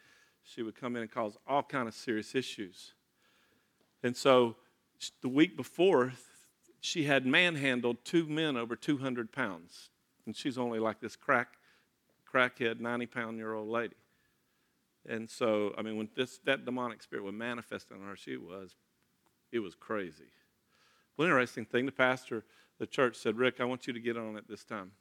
[0.45, 2.93] she would come in and cause all kind of serious issues.
[4.03, 4.57] And so
[5.23, 6.13] the week before,
[6.81, 9.91] she had manhandled two men over 200 pounds.
[10.27, 11.55] And she's only like this crack,
[12.33, 13.97] crackhead, 90 pound year old lady.
[15.09, 18.75] And so, I mean, when this, that demonic spirit was manifesting on her, she was,
[19.51, 20.33] it was crazy.
[21.17, 22.45] Well, interesting thing, the pastor,
[22.79, 24.93] the church said, Rick, I want you to get on it this time.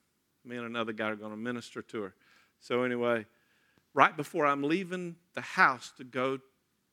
[0.46, 2.14] Me and another guy are going to minister to her.
[2.60, 3.26] So, anyway,
[3.94, 6.40] right before I'm leaving the house to go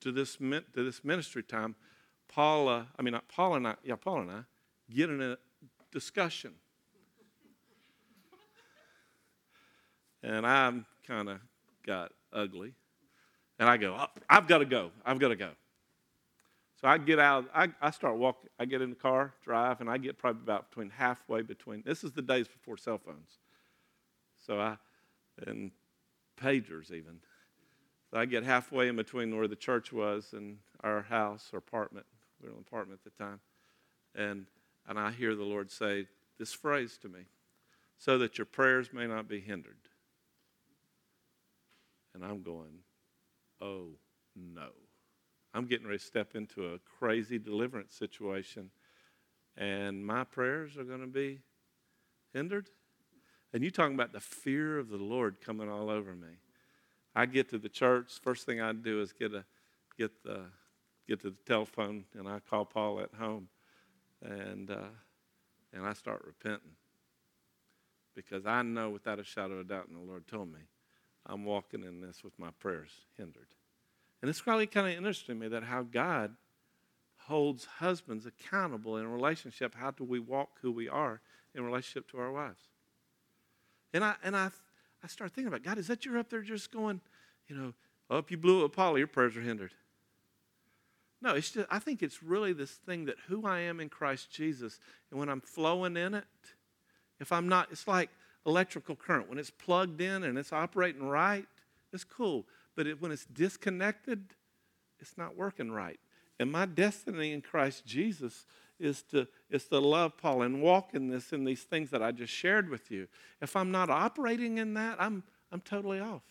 [0.01, 1.75] to this, to this ministry time,
[2.27, 4.39] Paula, I mean, not Paul and I, yeah, Paul and I,
[4.93, 5.37] get in a
[5.91, 6.53] discussion.
[10.23, 10.73] and I
[11.05, 11.39] kind of
[11.85, 12.73] got ugly.
[13.59, 14.91] And I go, oh, I've got to go.
[15.05, 15.49] I've got to go.
[16.79, 19.89] So I get out, I, I start walking, I get in the car, drive, and
[19.89, 23.39] I get probably about between halfway between, this is the days before cell phones.
[24.45, 24.77] So I,
[25.47, 25.71] and
[26.41, 27.19] pagers even.
[28.13, 32.05] I get halfway in between where the church was and our house or apartment.
[32.41, 33.39] We were in an apartment at the time.
[34.15, 34.45] And,
[34.87, 36.07] and I hear the Lord say
[36.39, 37.25] this phrase to me
[37.97, 39.89] so that your prayers may not be hindered.
[42.13, 42.79] And I'm going,
[43.61, 43.89] oh
[44.35, 44.69] no.
[45.53, 48.69] I'm getting ready to step into a crazy deliverance situation,
[49.55, 51.39] and my prayers are going to be
[52.33, 52.69] hindered.
[53.57, 56.27] And you talking about the fear of the Lord coming all over me.
[57.15, 59.45] I get to the church, first thing I do is get a
[59.97, 60.41] get the
[61.07, 63.47] get to the telephone and I call Paula at home
[64.21, 64.91] and uh,
[65.73, 66.75] and I start repenting.
[68.15, 70.59] Because I know without a shadow of a doubt, and the Lord told me,
[71.25, 73.55] I'm walking in this with my prayers hindered.
[74.21, 76.35] And it's really kind of interesting to me that how God
[77.21, 79.73] holds husbands accountable in a relationship.
[79.73, 81.21] How do we walk who we are
[81.55, 82.61] in relationship to our wives?
[83.93, 84.49] And I and I
[85.03, 87.01] I start thinking about God, is that you're up there just going,
[87.47, 87.73] you know,
[88.09, 89.73] oh, you blew it with your prayers are hindered.
[91.21, 94.31] No, it's just I think it's really this thing that who I am in Christ
[94.31, 94.79] Jesus,
[95.09, 96.25] and when I'm flowing in it,
[97.19, 98.09] if I'm not, it's like
[98.45, 99.29] electrical current.
[99.29, 101.47] When it's plugged in and it's operating right,
[101.91, 102.45] it's cool.
[102.75, 104.35] But it, when it's disconnected,
[104.99, 105.99] it's not working right.
[106.39, 108.45] And my destiny in Christ Jesus
[108.79, 112.11] is to, is to love Paula and walk in this in these things that I
[112.11, 113.07] just shared with you.
[113.41, 116.23] If I'm not operating in that, I'm, I'm totally off.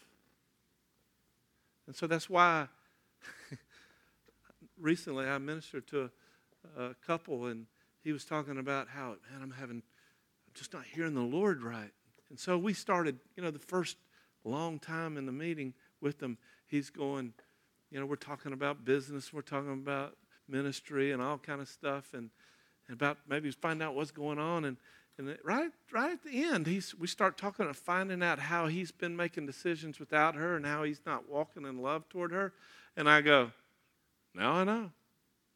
[1.86, 2.68] And so that's why
[4.80, 6.10] recently I ministered to
[6.76, 7.66] a, a couple and
[8.02, 11.90] he was talking about how, man, I'm having, I'm just not hearing the Lord right.
[12.30, 13.96] And so we started, you know, the first
[14.44, 17.32] long time in the meeting with them, he's going,
[17.90, 20.16] you know, we're talking about business, we're talking about
[20.48, 22.30] ministry and all kind of stuff, and,
[22.88, 24.64] and about maybe find out what's going on.
[24.64, 24.76] And,
[25.18, 28.92] and right, right at the end, he's, we start talking and finding out how he's
[28.92, 32.52] been making decisions without her and how he's not walking in love toward her.
[32.96, 33.52] And I go,
[34.34, 34.90] now I know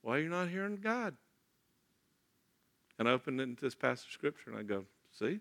[0.02, 1.14] why you're not hearing God.
[2.98, 5.40] And I opened it into this passage of scripture and I go, see?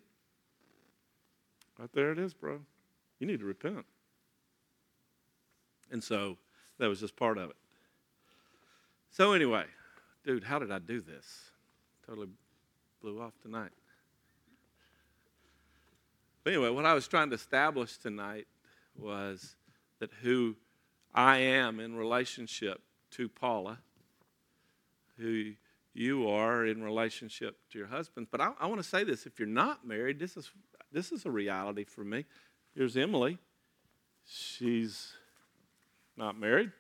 [1.78, 2.60] Right there it is, bro.
[3.20, 3.86] You need to repent.
[5.92, 6.38] And so
[6.78, 7.56] that was just part of it.
[9.12, 9.66] So, anyway,
[10.24, 11.52] dude, how did I do this?
[12.06, 12.28] Totally
[13.02, 13.72] blew off tonight.
[16.44, 18.48] But anyway, what I was trying to establish tonight
[18.98, 19.56] was
[20.00, 20.56] that who
[21.14, 22.82] I am in relationship
[23.12, 23.80] to Paula,
[25.18, 25.54] who
[25.94, 28.28] you are in relationship to your husband.
[28.32, 30.50] But I, I want to say this if you're not married, this is,
[30.92, 32.26] this is a reality for me.
[32.76, 33.38] Here's Emily.
[34.26, 35.14] She's
[36.16, 36.72] not married,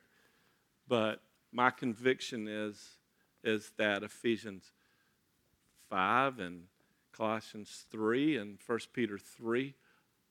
[0.87, 1.21] but
[1.51, 2.97] my conviction is,
[3.43, 4.71] is that Ephesians
[5.89, 6.63] 5 and
[7.11, 9.73] Colossians 3 and 1 Peter 3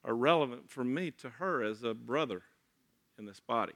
[0.05, 2.43] are relevant for me to her as a brother
[3.19, 3.75] in this body.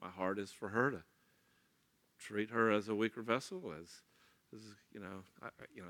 [0.00, 1.02] My heart is for her to
[2.18, 3.88] treat her as a weaker vessel, as,
[4.54, 4.60] as
[4.92, 5.88] you know, I, you know,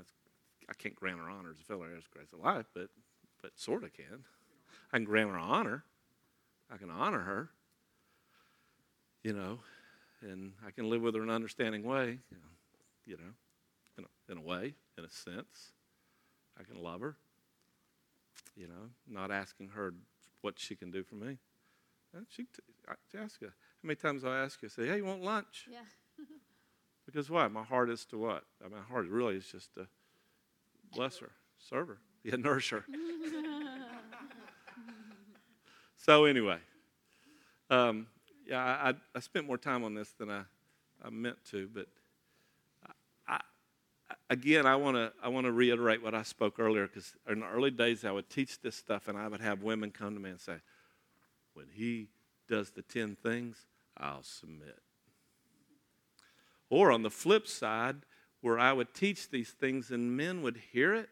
[0.69, 2.89] I can't grant her honor as a fellow grace of life, but
[3.45, 4.23] but sort of can.
[4.91, 5.83] I can grant her honor.
[6.73, 7.49] I can honor her.
[9.23, 9.59] You know,
[10.29, 12.19] and I can live with her in an understanding way.
[13.05, 13.33] You know,
[13.97, 15.71] in a, in a way, in a sense,
[16.59, 17.15] I can love her.
[18.55, 19.93] You know, not asking her
[20.41, 21.37] what she can do for me.
[22.29, 22.45] She,
[22.87, 25.67] I ask her, how many times I ask you, say, hey, you want lunch?
[25.69, 25.79] Yeah.
[27.05, 27.47] because why?
[27.49, 28.45] My heart is to what?
[28.71, 29.87] My heart really is just to
[30.93, 32.85] bless her, serve her, yeah, nurse her.
[35.97, 36.59] so anyway,
[37.69, 38.07] um,
[38.47, 40.41] yeah, I, I, spent more time on this than I,
[41.03, 41.87] I meant to, but
[43.27, 43.39] I,
[44.29, 47.47] again, I want to I want to reiterate what I spoke earlier because in the
[47.47, 50.29] early days I would teach this stuff and I would have women come to me
[50.29, 50.57] and say,
[51.53, 52.07] "When he
[52.47, 53.57] does the ten things,
[53.97, 54.79] I'll submit."
[56.69, 57.97] Or on the flip side,
[58.41, 61.09] where I would teach these things and men would hear it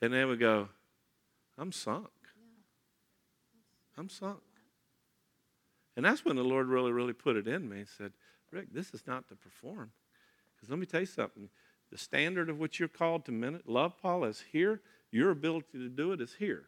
[0.00, 0.68] and they would go,
[1.56, 2.08] I'm sunk.
[3.96, 4.38] I'm sunk.
[5.98, 8.12] And that's when the Lord really, really put it in me and said,
[8.52, 9.90] Rick, this is not to perform.
[10.54, 11.48] Because let me tell you something.
[11.90, 14.80] The standard of which you're called to love Paula is here.
[15.10, 16.66] Your ability to do it is here.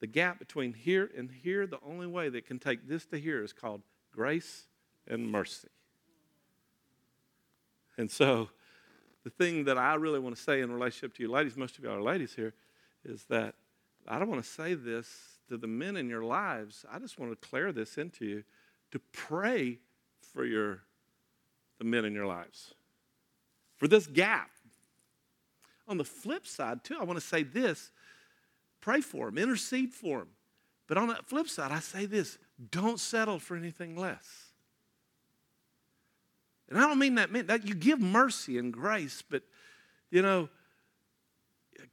[0.00, 3.42] The gap between here and here, the only way that can take this to here
[3.42, 3.80] is called
[4.12, 4.64] grace
[5.08, 5.68] and mercy.
[7.96, 8.50] And so,
[9.22, 11.84] the thing that I really want to say in relationship to you ladies, most of
[11.84, 12.52] you are ladies here,
[13.06, 13.54] is that
[14.06, 17.32] I don't want to say this to the men in your lives, I just want
[17.32, 18.44] to declare this into you
[18.92, 19.78] to pray
[20.32, 20.80] for your
[21.78, 22.74] the men in your lives.
[23.76, 24.50] For this gap.
[25.86, 27.90] On the flip side, too, I want to say this
[28.80, 30.28] pray for them, intercede for them.
[30.86, 32.38] But on the flip side, I say this
[32.70, 34.52] don't settle for anything less.
[36.68, 39.42] And I don't mean that, mean that you give mercy and grace, but
[40.10, 40.48] you know,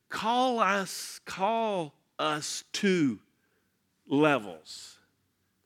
[0.10, 3.20] call us, call us to
[4.12, 5.00] levels.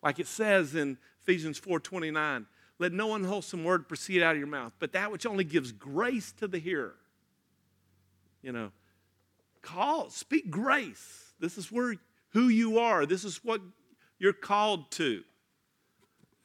[0.01, 2.45] Like it says in Ephesians 4:29,
[2.77, 6.31] let no unwholesome word proceed out of your mouth, but that which only gives grace
[6.33, 6.95] to the hearer.
[8.41, 8.71] You know,
[9.61, 11.33] call, speak grace.
[11.39, 11.95] This is where
[12.29, 13.05] who you are.
[13.05, 13.61] This is what
[14.19, 15.23] you're called to.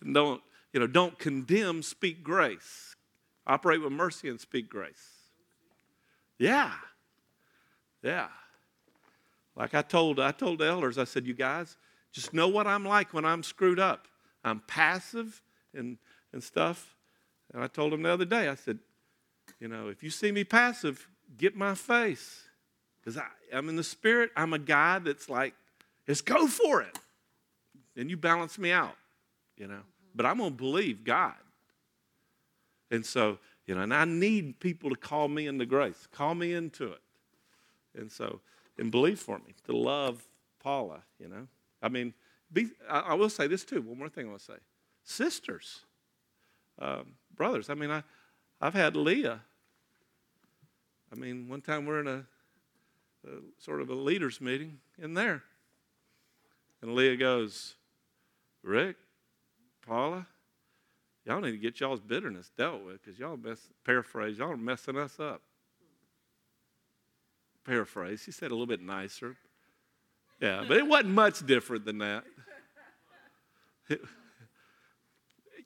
[0.01, 0.40] And don't,
[0.72, 2.94] you know, don't condemn, speak grace.
[3.46, 5.11] Operate with mercy and speak grace.
[6.38, 6.72] Yeah.
[8.03, 8.28] Yeah.
[9.55, 11.76] Like I told I told the elders, I said, you guys,
[12.12, 14.06] just know what I'm like when I'm screwed up.
[14.44, 15.42] I'm passive
[15.74, 15.98] and,
[16.32, 16.96] and stuff.
[17.52, 18.78] And I told him the other day, I said,
[19.58, 22.42] you know, if you see me passive, get my face.
[23.00, 23.20] Because
[23.52, 24.30] I'm in the spirit.
[24.36, 25.54] I'm a guy that's like,
[26.06, 26.98] let's go for it.
[27.96, 28.96] And you balance me out,
[29.56, 29.80] you know.
[30.14, 31.34] But I'm going to believe God.
[32.90, 36.52] And so, you know, and I need people to call me into grace, call me
[36.52, 37.00] into it.
[37.96, 38.40] And so,
[38.78, 40.22] and believe for me, to love
[40.62, 41.46] Paula, you know.
[41.83, 42.14] I mean,
[42.53, 43.81] be, I, I, will say this too.
[43.83, 44.59] One more thing I want to say.
[45.05, 45.81] Sisters,
[46.78, 47.70] um, brothers.
[47.70, 48.03] I mean, I,
[48.61, 49.41] I've had Leah.
[51.12, 52.24] I mean, one time we're in a,
[53.26, 55.43] a sort of a leaders meeting in there.
[56.83, 57.74] And Leah goes,
[58.62, 58.97] Rick,
[59.87, 60.26] Paula,
[61.24, 64.97] y'all need to get y'all's bitterness dealt with because y'all mess, paraphrase, y'all are messing
[64.97, 65.43] us up.
[67.64, 68.22] Paraphrase.
[68.24, 69.37] She said a little bit nicer.
[70.41, 72.24] Yeah, but it wasn't much different than that.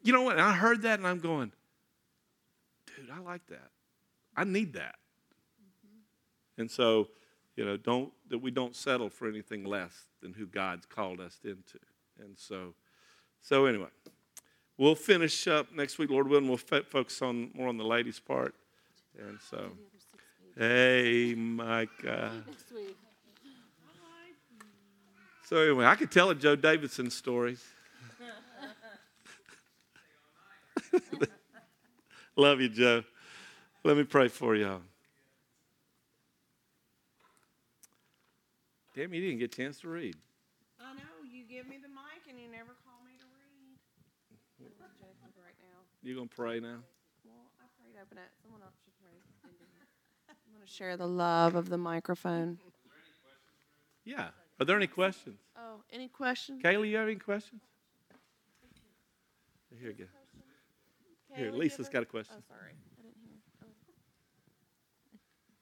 [0.03, 0.39] you know what?
[0.39, 1.53] I heard that and I'm going,
[2.87, 3.71] dude, I like that.
[4.37, 4.97] I need that.
[6.59, 7.09] And so,
[7.57, 11.39] you know, don't that we don't settle for anything less than who God's called us
[11.45, 11.79] into.
[12.19, 12.75] And so,
[13.41, 13.89] so anyway,
[14.77, 16.49] we'll finish up next week, Lord willing.
[16.49, 18.55] We'll focus on more on the ladies' part.
[19.19, 19.71] And so,
[20.57, 22.33] hey, Micah.
[25.45, 27.59] So anyway, I could tell a Joe Davidson story.
[32.37, 33.05] Love you, Joe.
[33.85, 34.81] Let me pray for y'all.
[38.97, 40.17] Damn, you didn't get a chance to read.
[40.81, 41.03] I know.
[41.31, 43.77] You give me the mic and you never call me to read.
[45.37, 45.83] right now.
[46.03, 46.79] You gonna pray now?
[47.25, 48.31] Well, I prayed open it.
[48.41, 49.19] Someone else should pray.
[50.31, 52.59] I'm gonna share the love of the microphone.
[54.05, 54.29] Yeah.
[54.61, 55.39] Are there any questions?
[55.57, 56.63] Oh, any questions?
[56.63, 57.61] Kaylee, you have any questions?
[59.81, 60.05] Here you go.
[61.37, 62.37] Here, Kaylee, Lisa's give got a question.
[62.39, 62.71] Oh, sorry.
[62.99, 63.35] I didn't hear.
[63.65, 63.67] Oh.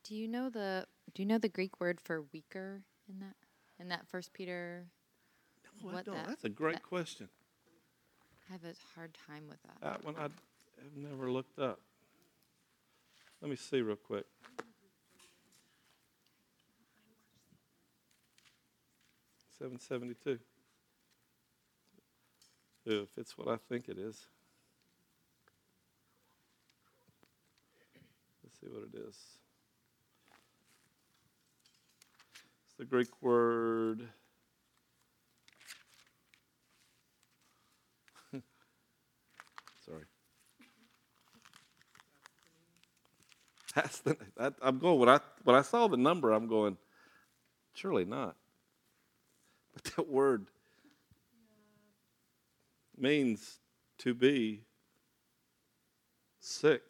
[0.05, 3.36] Do you know the Do you know the Greek word for weaker in that
[3.78, 4.86] in that First Peter?
[5.82, 6.14] No, I don't.
[6.14, 7.28] that- That's a great that- question.
[8.49, 9.80] I have a hard time with that.
[9.80, 10.32] That one I have
[10.95, 11.80] never looked up.
[13.40, 14.26] Let me see real quick.
[19.63, 20.41] Seven seventy two.
[22.85, 24.27] If it's what I think it is.
[28.43, 29.17] Let's see what it is.
[32.65, 34.09] It's the Greek word.
[39.86, 40.03] Sorry.
[43.77, 46.77] That's the, that, I'm going when I when I saw the number, I'm going,
[47.74, 48.35] surely not.
[49.73, 50.47] But that word
[52.97, 53.59] means
[53.99, 54.62] to be
[56.40, 56.82] sick.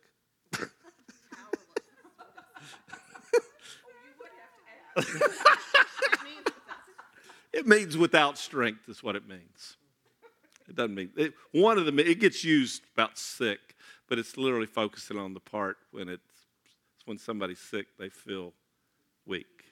[7.52, 9.76] it means without strength is what it means.
[10.68, 11.98] It doesn't mean it, one of them.
[11.98, 13.76] It gets used about sick,
[14.08, 16.22] but it's literally focusing on the part when it's
[17.04, 18.52] when somebody's sick, they feel
[19.26, 19.64] weak.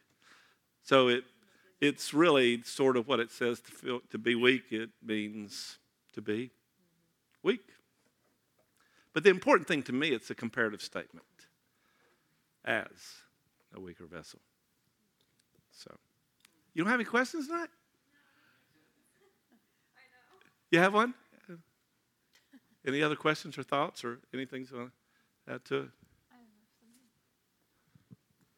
[0.83, 1.25] So it
[1.81, 4.65] it's really sort of what it says to feel to be weak.
[4.71, 5.79] It means
[6.13, 6.51] to be
[7.43, 7.67] weak.
[9.13, 11.27] But the important thing to me, it's a comparative statement
[12.65, 12.91] as
[13.75, 14.41] a weaker vessel.
[15.73, 15.97] So,
[16.75, 17.71] you don't have any questions tonight?
[20.71, 21.15] You have one?
[22.87, 24.93] Any other questions or thoughts or anything you want
[25.47, 25.91] to add to it?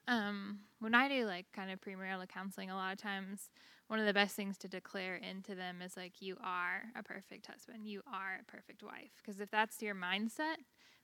[0.06, 3.50] Um, when I do like kind of premarital counseling, a lot of times
[3.86, 7.46] one of the best things to declare into them is like, you are a perfect
[7.46, 9.12] husband, you are a perfect wife.
[9.16, 10.56] Because if that's your mindset,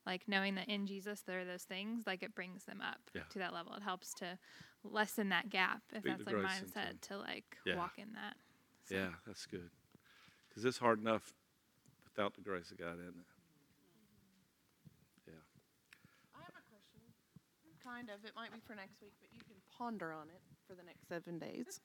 [0.04, 3.22] like knowing that in Jesus there are those things, like it brings them up Yeah.
[3.30, 3.74] to that level.
[3.74, 4.38] It helps to
[4.82, 7.76] lessen that gap if Speak that's the their grace into mindset to like Yeah.
[7.76, 8.36] walk in that.
[8.88, 8.94] So.
[8.96, 9.70] Yeah, that's good.
[10.48, 11.34] Because it's hard enough
[12.04, 13.26] without the grace of God, isn't it?
[15.28, 15.44] Yeah.
[16.34, 17.04] I have a question.
[17.84, 18.24] Kind of.
[18.24, 21.08] It might be for next week, but you can ponder on it for the next
[21.08, 21.80] seven days.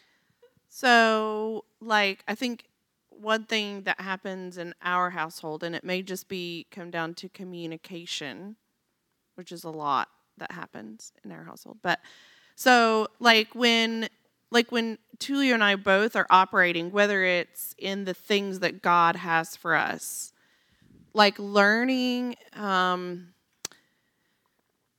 [0.68, 2.64] so, like, I think
[3.10, 7.28] one thing that happens in our household, and it may just be come down to
[7.28, 8.56] communication,
[9.34, 11.78] which is a lot that happens in our household.
[11.82, 12.00] But
[12.56, 14.08] so, like, when
[14.50, 19.16] like when Tulio and I both are operating, whether it's in the things that God
[19.16, 20.32] has for us,
[21.12, 23.28] like learning um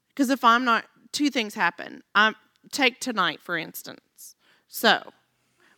[0.09, 2.03] because if i'm not two things happen.
[2.15, 2.35] I'm
[2.71, 4.35] take tonight for instance.
[4.67, 5.13] So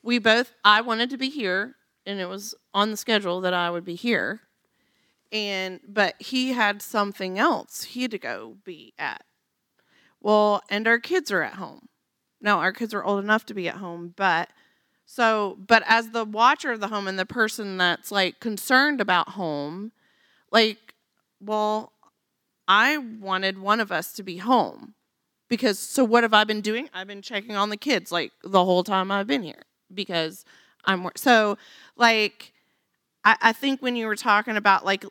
[0.04, 1.76] we both i wanted to be here
[2.06, 4.42] and it was on the schedule that i would be here.
[5.32, 9.24] And but he had something else he had to go be at.
[10.20, 11.88] Well and our kids are at home.
[12.42, 14.50] No our kids are old enough to be at home but
[15.06, 19.30] so but as the watcher of the home and the person that's like concerned about
[19.30, 19.92] home
[20.52, 20.96] like
[21.40, 21.94] well
[22.68, 24.94] i wanted one of us to be home
[25.52, 26.90] because so what have i been doing?
[26.94, 29.64] I've been checking on the kids like the whole time i've been here
[29.94, 30.46] because
[30.86, 31.58] i'm so
[31.98, 32.54] like
[33.26, 35.06] i, I think when you were talking about like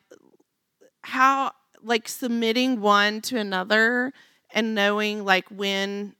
[1.02, 1.52] how
[1.82, 4.12] like submitting one to another
[4.50, 6.14] and knowing like when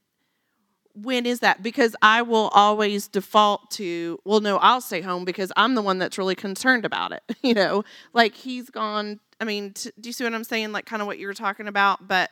[0.94, 1.62] when is that?
[1.62, 5.98] Because i will always default to well no i'll stay home because i'm the one
[5.98, 7.84] that's really concerned about it you know?
[8.12, 10.72] Like he's gone i mean t- do you see what i'm saying?
[10.72, 12.30] Like kind of what you were talking about but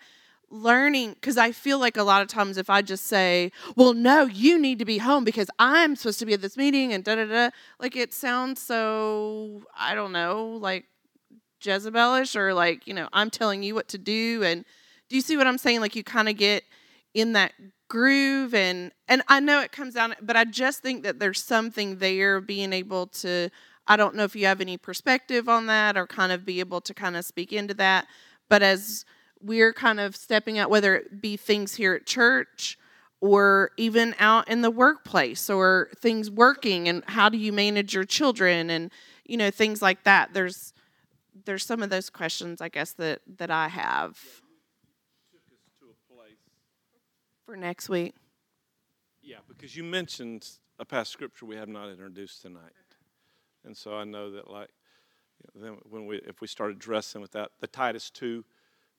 [0.51, 4.25] learning because i feel like a lot of times if i just say well no
[4.25, 7.15] you need to be home because i'm supposed to be at this meeting and da
[7.15, 10.87] da da like it sounds so i don't know like
[11.63, 14.65] jezebelish or like you know i'm telling you what to do and
[15.09, 15.81] do you see what i'm saying?
[15.81, 16.65] Like you kind of get
[17.15, 17.53] in that
[17.89, 21.99] groove and and I know it comes down but I just think that there's something
[21.99, 23.49] there being able to
[23.87, 26.83] I don't know if you have any perspective on that or kind of be able
[26.83, 28.07] to kind of speak into that
[28.51, 29.07] but as
[29.41, 32.79] we're kind of stepping out whether it be things here at church
[33.21, 38.05] or even out in the workplace or things working and how do you manage your
[38.05, 38.91] children and
[39.25, 40.33] you know things like that.
[40.33, 40.73] There's
[41.45, 44.19] there's some of those questions I guess that that I have.
[45.81, 46.39] To a place.
[47.45, 48.15] for next week.
[49.23, 50.47] Yeah, because you mentioned
[50.79, 52.73] a past scripture we have not introduced tonight,
[53.65, 54.71] and so I know that like
[55.55, 58.45] you know, then when we if we start addressing with that the Titus two,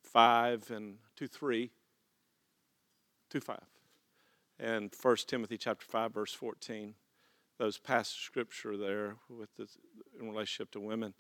[0.04, 1.72] five and two three,
[3.30, 3.66] two five,
[4.60, 6.96] and First Timothy chapter five verse fourteen,
[7.58, 9.68] those past scripture there with the
[10.20, 11.14] in relationship to women,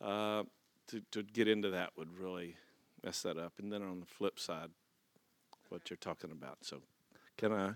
[0.00, 0.44] uh,
[0.88, 2.56] to to get into that would really
[3.02, 4.70] mess that up, and then on the flip side,
[5.68, 6.58] what you're talking about.
[6.62, 6.82] So,
[7.36, 7.72] can I?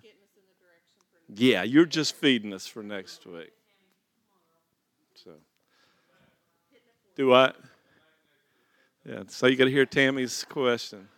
[1.28, 3.52] Yeah, you're just feeding us for next week.
[5.14, 5.30] So,
[7.16, 7.56] do what?
[9.06, 11.08] Yeah, so you got to hear Tammy's question.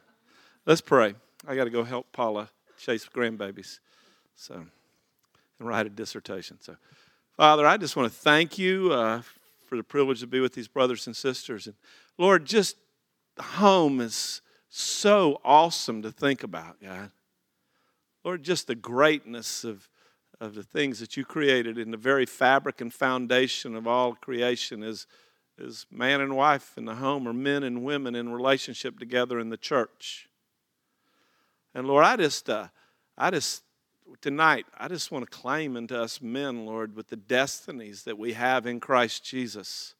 [0.64, 1.14] Let's pray.
[1.46, 3.78] I got to go help Paula chase grandbabies.
[4.34, 6.58] So, and write a dissertation.
[6.60, 6.76] So,
[7.36, 9.22] Father, I just want to thank you uh,
[9.66, 11.68] for the privilege to be with these brothers and sisters.
[11.68, 11.76] And
[12.18, 12.76] Lord, just
[13.38, 17.12] home is so awesome to think about, God.
[18.24, 19.88] Lord, just the greatness of,
[20.40, 24.82] of the things that you created in the very fabric and foundation of all creation
[24.82, 25.06] is,
[25.58, 29.48] is man and wife in the home or men and women in relationship together in
[29.48, 30.28] the church.
[31.74, 32.68] And Lord, I just, uh,
[33.16, 33.62] I just,
[34.20, 38.34] tonight, I just want to claim into us men, Lord, with the destinies that we
[38.34, 39.94] have in Christ Jesus.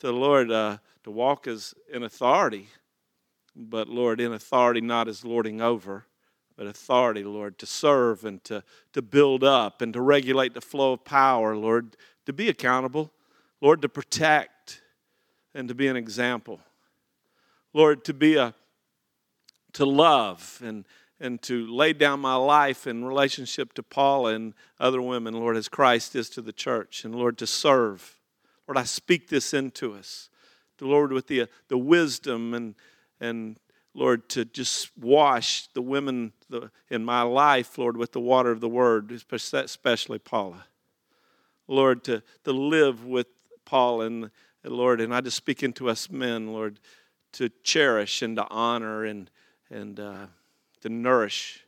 [0.00, 2.68] To Lord, uh, to walk as in authority,
[3.54, 6.06] but Lord, in authority not as lording over,
[6.56, 8.62] but authority, Lord, to serve and to,
[8.92, 11.96] to build up and to regulate the flow of power, Lord,
[12.26, 13.12] to be accountable,
[13.60, 14.82] Lord, to protect
[15.54, 16.60] and to be an example.
[17.72, 18.54] Lord, to be a
[19.72, 20.84] to love and
[21.20, 25.68] and to lay down my life in relationship to Paula and other women, Lord, as
[25.68, 28.18] Christ is to the church, and Lord, to serve.
[28.66, 30.28] Lord, I speak this into us.
[30.78, 32.74] The Lord, with the, the wisdom and,
[33.20, 33.58] and
[33.94, 36.32] Lord, to just wash the women
[36.90, 40.64] in my life, Lord, with the water of the word, especially Paula.
[41.68, 43.28] Lord, to, to live with
[43.64, 44.30] Paula and
[44.64, 46.80] Lord, and I just speak into us men, Lord,
[47.32, 49.30] to cherish and to honor and,
[49.70, 50.26] and uh,
[50.80, 51.64] to nourish.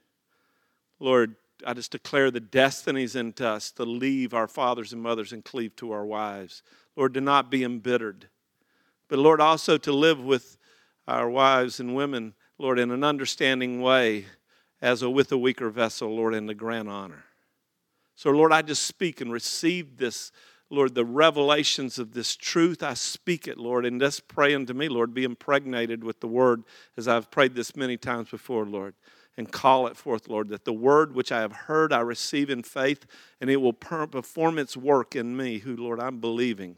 [0.98, 1.36] Lord,
[1.66, 5.77] I just declare the destinies into us to leave our fathers and mothers and cleave
[5.77, 6.62] to our wives.
[6.97, 8.28] Lord, to not be embittered,
[9.09, 10.56] But Lord, also to live with
[11.06, 14.27] our wives and women, Lord, in an understanding way
[14.81, 17.24] as a with a weaker vessel, Lord, in the grand honor.
[18.14, 20.32] So, Lord, I just speak and receive this,
[20.68, 22.82] Lord, the revelations of this truth.
[22.82, 26.64] I speak it, Lord, and just pray unto me, Lord, be impregnated with the word
[26.97, 28.94] as I've prayed this many times before, Lord,
[29.36, 32.64] and call it forth, Lord, that the word which I have heard I receive in
[32.64, 33.06] faith,
[33.40, 36.76] and it will perform its work in me, who, Lord, I'm believing.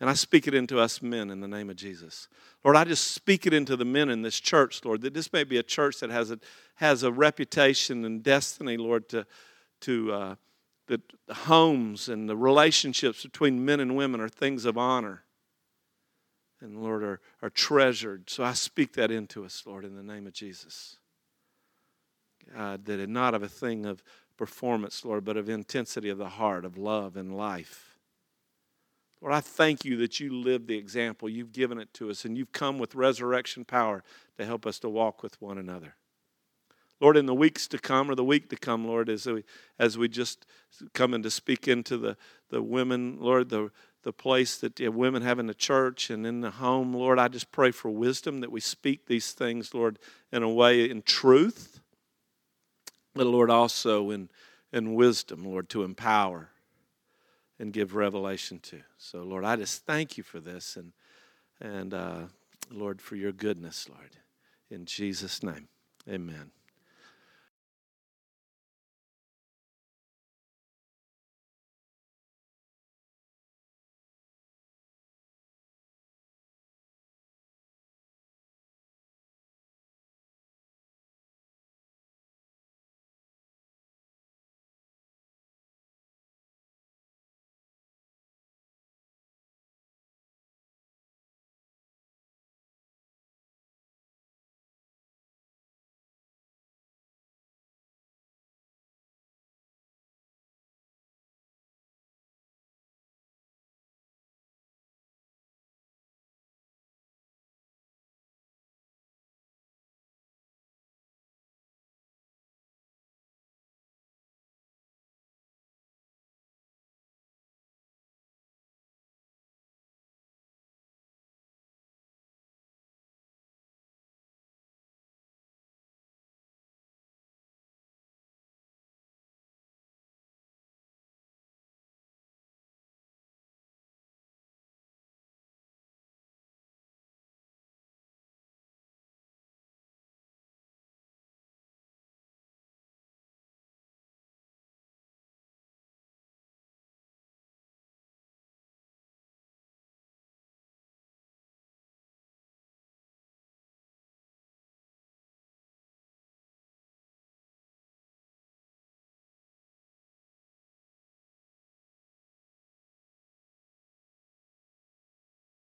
[0.00, 2.28] And I speak it into us men in the name of Jesus.
[2.64, 5.44] Lord, I just speak it into the men in this church, Lord, that this may
[5.44, 6.38] be a church that has a,
[6.74, 9.24] has a reputation and destiny, Lord, to,
[9.82, 10.34] to uh,
[10.86, 11.00] the
[11.32, 15.24] homes and the relationships between men and women are things of honor
[16.60, 18.30] and, Lord, are, are treasured.
[18.30, 20.96] So I speak that into us, Lord, in the name of Jesus.
[22.54, 24.02] God, that it not of a thing of
[24.36, 27.98] performance, Lord, but of intensity of the heart, of love and life.
[29.20, 31.28] Lord, I thank you that you live the example.
[31.28, 34.02] You've given it to us, and you've come with resurrection power
[34.36, 35.96] to help us to walk with one another.
[37.00, 39.44] Lord, in the weeks to come or the week to come, Lord, as we,
[39.78, 40.46] as we just
[40.92, 42.16] come in to speak into the,
[42.50, 43.70] the women, Lord, the,
[44.02, 47.50] the place that women have in the church and in the home, Lord, I just
[47.50, 49.98] pray for wisdom that we speak these things, Lord,
[50.32, 51.80] in a way in truth,
[53.14, 54.28] but Lord, also in,
[54.72, 56.50] in wisdom, Lord, to empower
[57.58, 58.80] and give revelation to.
[58.98, 60.92] So, Lord, I just thank you for this and,
[61.60, 62.20] and uh,
[62.70, 64.16] Lord, for your goodness, Lord.
[64.70, 65.68] In Jesus' name,
[66.08, 66.50] amen.